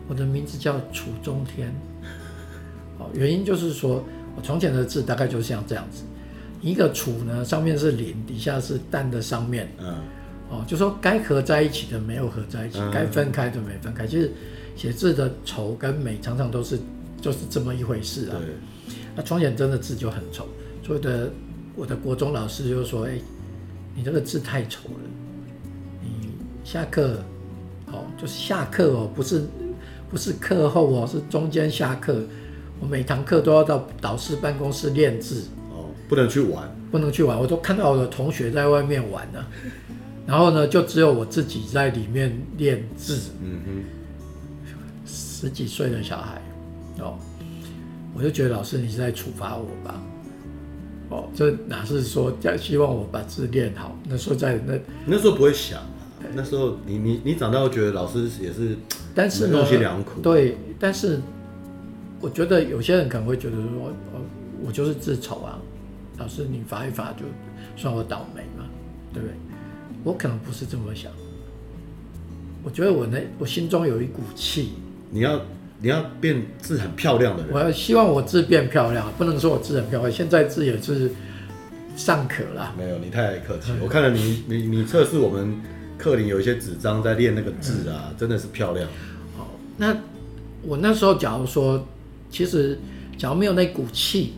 [0.08, 1.74] 我的名字叫楚中天，
[2.98, 4.04] 哦，原因就是说
[4.36, 6.04] 我从前的字大概就像这样子，
[6.60, 9.96] 一个楚呢，上面是零，底下是蛋的上面，嗯，
[10.52, 14.06] 哦，就说该合在一起的没有合在一起，该分开的没分开。
[14.06, 14.32] 其实
[14.76, 16.78] 写字的丑跟美常常都是
[17.20, 18.36] 就是这么一回事啊。
[19.16, 20.45] 那窗前真的字就很丑，
[20.84, 21.32] 所以的
[21.76, 23.18] 我的国中老师就说：“哎，
[23.95, 25.10] 你这个字太丑了，
[26.04, 26.30] 你
[26.64, 27.24] 下课，
[27.88, 29.43] 哦，就是下课哦，不是。”
[30.12, 32.22] 不是课后哦，是中间下课，
[32.82, 37.39] 我每堂课都要到导师办公室练字哦，不能去玩，不能去玩。
[37.39, 39.39] 我都看到我的同学在外面玩呢，
[40.28, 43.20] 然后呢，就只有我自己在里面练字。
[43.42, 43.84] 嗯哼，
[45.06, 46.42] 十几岁的小孩
[47.00, 47.18] 哦，
[48.14, 50.02] 我就觉得老师你是在处罚我吧？
[51.10, 53.98] 哦，这哪是说希望我把字练好？
[54.08, 58.78] 那时候在那那时候不会想啊，那时候你你你长大后觉得老师也是。
[59.14, 59.66] 但是呢，
[60.22, 61.20] 对，但是
[62.22, 63.66] 我觉得有些人可能会觉得说，
[64.14, 64.22] 我，
[64.68, 65.60] 我就是字丑啊，
[66.18, 67.26] 老师你罚一罚就
[67.76, 68.44] 算我倒霉？
[70.04, 71.12] 我可能不是这么想，
[72.64, 74.74] 我觉得我那我心中有一股气，
[75.10, 75.41] 你要
[75.80, 81.12] 你要变字很漂亮的人，我要希望我字变漂亮，不能说我字很漂亮，现在字也是
[81.95, 82.74] 尚可啦。
[82.78, 85.62] 没有，你太客气，我看了你你你测试我们。
[86.02, 88.89] 课里有一些纸张在练那个字啊，嗯、真的是漂亮。
[89.38, 89.47] 好，
[89.78, 89.95] 那
[90.64, 91.88] 我那时候假如说，
[92.32, 92.80] 其实
[93.20, 94.34] 假如没有那股气，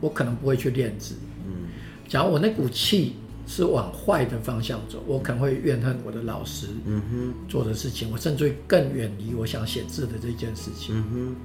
[0.00, 1.14] 我可能不会去练字。
[1.46, 1.68] 嗯，
[2.08, 3.16] 假如我那股气
[3.48, 6.68] 是往坏的方向走，我可能会怨恨我的老师。
[6.84, 10.94] 嗯哼，做的事情，我甚至更远离我想写字的这件事情。
[10.94, 11.36] 嗯哼，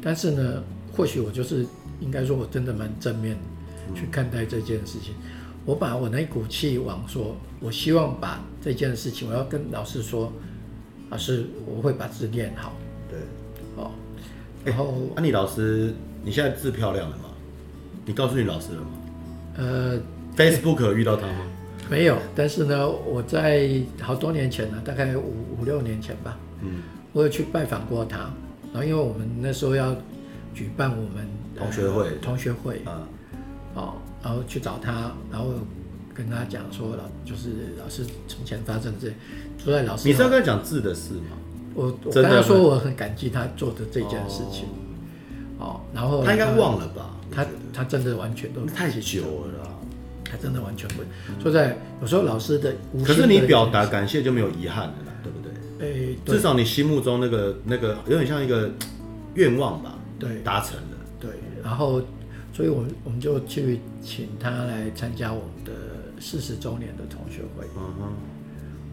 [0.00, 0.62] 但是呢，
[0.96, 1.66] 或许我就是
[2.00, 3.36] 应该说，我真的蛮正面
[3.94, 5.12] 去看待这件事情。
[5.12, 5.30] 嗯
[5.66, 10.32] 我把我那股气往说，我希望把这件事情，我要跟老师说，
[11.10, 12.72] 老师，我会把字练好。
[13.10, 13.18] 对，
[13.76, 13.90] 哦，
[14.64, 15.92] 然后，那、欸啊、你老师，
[16.24, 17.24] 你现在字漂亮了吗？
[18.06, 18.88] 你告诉你老师了吗？
[19.58, 19.98] 呃
[20.40, 21.46] ，Facebook 遇到他吗？
[21.90, 23.68] 没有，但是呢，我在
[24.00, 26.82] 好多年前呢，大概五五六年前吧，嗯，
[27.12, 28.18] 我有去拜访过他，
[28.72, 29.94] 然后因为我们那时候要
[30.54, 33.06] 举办我们同学会，同学会啊，
[33.74, 33.94] 哦。
[34.22, 35.46] 然后去找他，然后
[36.12, 39.08] 跟他讲说老就是老师从前发生这，
[39.56, 40.06] 住在老师。
[40.06, 41.38] 你是要跟他讲字的事吗？
[41.72, 44.66] 我我跟他说我很感激他做的这件事情。
[45.58, 47.16] 哦，哦，然后他应该忘了吧？
[47.30, 49.79] 他他真的完全都太久了
[50.30, 51.06] 啦，他真的完全不会。
[51.42, 52.74] 说在有时候老师的，
[53.04, 56.14] 可是你表达感谢就没有遗憾了啦，对不对？
[56.14, 58.70] 哎，至少你心目中那个那个有点像一个
[59.34, 59.98] 愿望吧？
[60.18, 60.96] 对，达成了。
[61.18, 61.30] 对，
[61.62, 62.00] 然后。
[62.52, 65.72] 所以，我们我们就去请他来参加我们的
[66.20, 67.64] 四十周年的同学会。
[67.76, 68.12] 嗯哼。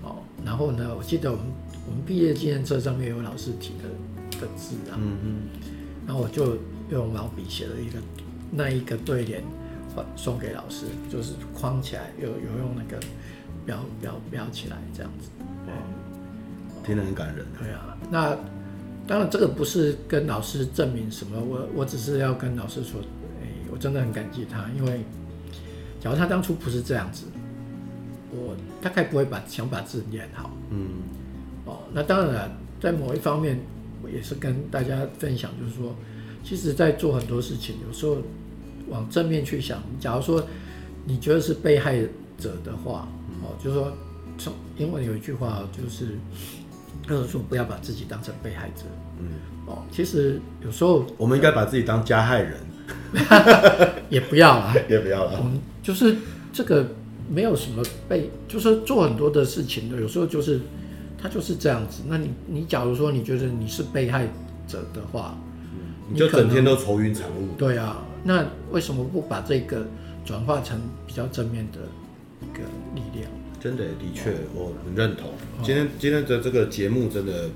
[0.03, 0.15] 哦，
[0.45, 1.45] 然后呢，我记得我们
[1.87, 4.95] 我们毕业纪念册上面有老师提的的字啊。
[4.95, 5.35] 嗯嗯。
[6.05, 6.55] 然后我就
[6.91, 7.99] 用毛笔写了一个
[8.51, 9.43] 那一个对联，
[10.15, 12.99] 送给老师，就是框起来，有有用那个
[13.65, 15.29] 标标标起来这样子。
[15.67, 15.73] 嗯。
[16.83, 17.45] 听得很感人。
[17.59, 18.37] 对啊，那
[19.05, 23.01] 当然这个不是跟老师证明什么，我我只是要跟老师说，
[23.41, 25.01] 哎，我真的很感激他，因为
[25.99, 27.25] 假如他当初不是这样子，
[28.31, 30.51] 我大概不会把想把字念好。
[30.69, 30.87] 嗯。
[31.65, 33.59] 哦，那当然了，在某一方面，
[34.01, 35.93] 我也是跟大家分享，就是说，
[36.41, 38.19] 其实，在做很多事情，有时候
[38.89, 40.45] 往正面去想，假如说
[41.05, 41.99] 你觉得是被害
[42.37, 43.07] 者的话，
[43.41, 43.91] 哦，就是说，
[44.37, 46.17] 从英文有一句话就是。
[47.07, 48.83] 就是说，不要把自己当成被害者。
[49.21, 49.29] 嗯，
[49.65, 52.57] 哦，其实有时候我们应该把自己当加害人，
[54.09, 55.39] 也不要啊， 也不要了。
[55.41, 56.17] 嗯，就是
[56.51, 56.85] 这个
[57.29, 60.59] 没有什么被，就是做很多的事情的，有时候就是
[61.21, 62.01] 他就是这样子。
[62.07, 64.27] 那你你假如说你觉得你是被害
[64.67, 65.37] 者的话，
[65.75, 67.55] 嗯，你就整天都愁云惨雾。
[67.57, 69.85] 对啊，那为什么不把这个
[70.25, 71.79] 转化成比较正面的
[72.41, 72.63] 一个
[72.95, 73.31] 力量？
[73.59, 75.29] 真的，的确，我很认同。
[75.63, 77.49] 今天今天的这个节目真的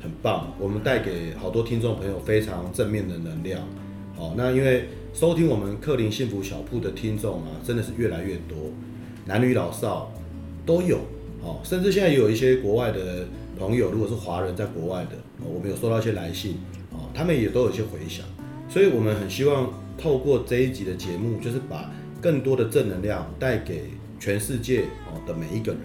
[0.00, 3.60] 很棒，我们带给好多听众朋友非常正面的能量。
[4.16, 8.56] 好，那因为收听我们克林幸福小铺的听众啊，真的是越来越多，
[9.26, 10.12] 男女老少
[10.64, 11.00] 都有。
[11.42, 13.26] 好，甚至现在也有一些国外的
[13.58, 15.10] 朋友，如果是华人在国外的，
[15.44, 16.56] 我们有收到一些来信，
[16.90, 18.24] 哦，他们也都有一些回响。
[18.68, 21.90] 所以我们很希望透过这一集的节目，就是把
[22.20, 23.90] 更多的正能量带给。
[24.20, 25.80] 全世界哦的每一个人，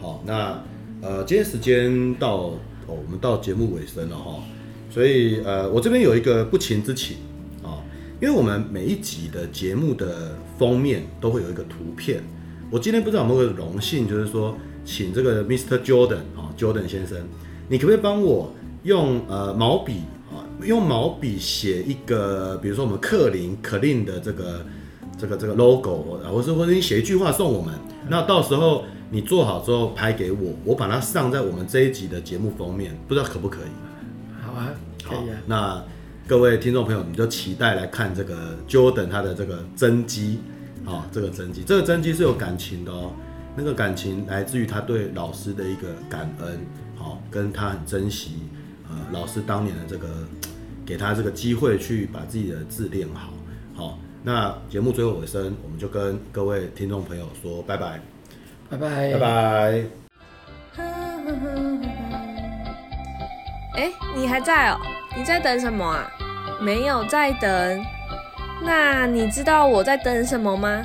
[0.00, 0.60] 好，那
[1.00, 2.50] 呃，今天时间到
[2.88, 4.42] 哦，我们到节目尾声了哈，
[4.90, 7.18] 所以呃，我这边有一个不情之请
[7.62, 7.78] 啊，
[8.20, 12.20] 因为我们每一集的节目的封面都会有一个图片，
[12.68, 15.78] 我今天不知道有没有荣幸，就是说请这个 Mr.
[15.78, 17.16] Jordan 啊，Jordan 先生，
[17.68, 18.52] 你可不可以帮我
[18.82, 20.00] 用呃毛笔，
[20.62, 24.64] 用毛笔写一个，比如说我们克林 Clean 的这个。
[25.20, 27.74] 这个这个 logo，或是或者你写一句话送我们，
[28.08, 34.40] 那到时候你做好之后拍给我，我把它上在我们这一集的节目封面，不知道可不可以？
[34.40, 34.70] 好啊，
[35.02, 35.36] 可以啊。
[35.46, 35.84] 那
[36.28, 40.38] 各位听众朋友，你就期待来看这个 Jordan 他的这个真迹，
[40.84, 43.10] 啊，这个真机，这个真机是有感情的哦，
[43.56, 46.60] 那个感情来自于他对老师的一个感恩，
[46.94, 48.34] 好，跟他很珍惜，
[48.88, 50.06] 呃，老师当年的这个
[50.88, 53.28] 给他这个机会去把自己的字练好，
[53.76, 53.98] 好。
[54.22, 58.00] 那节目最后尾声，我们就跟各位听众朋友说拜拜，
[58.70, 59.84] 拜拜，拜拜。
[63.76, 64.80] 哎，你还在哦？
[65.14, 66.10] 你在等什么啊？
[66.58, 67.84] 没有在等。
[68.62, 70.82] 那你知道我在等什么吗？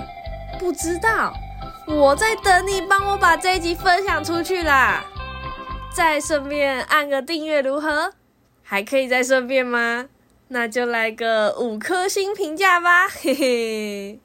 [0.60, 1.34] 不知道。
[1.88, 5.06] 我在等你帮我把这一集分享出去啦，
[5.96, 8.12] 再顺便按个订阅如何？
[8.74, 10.10] 还可以再顺便吗？
[10.48, 14.20] 那就来个五颗星评价吧，嘿嘿。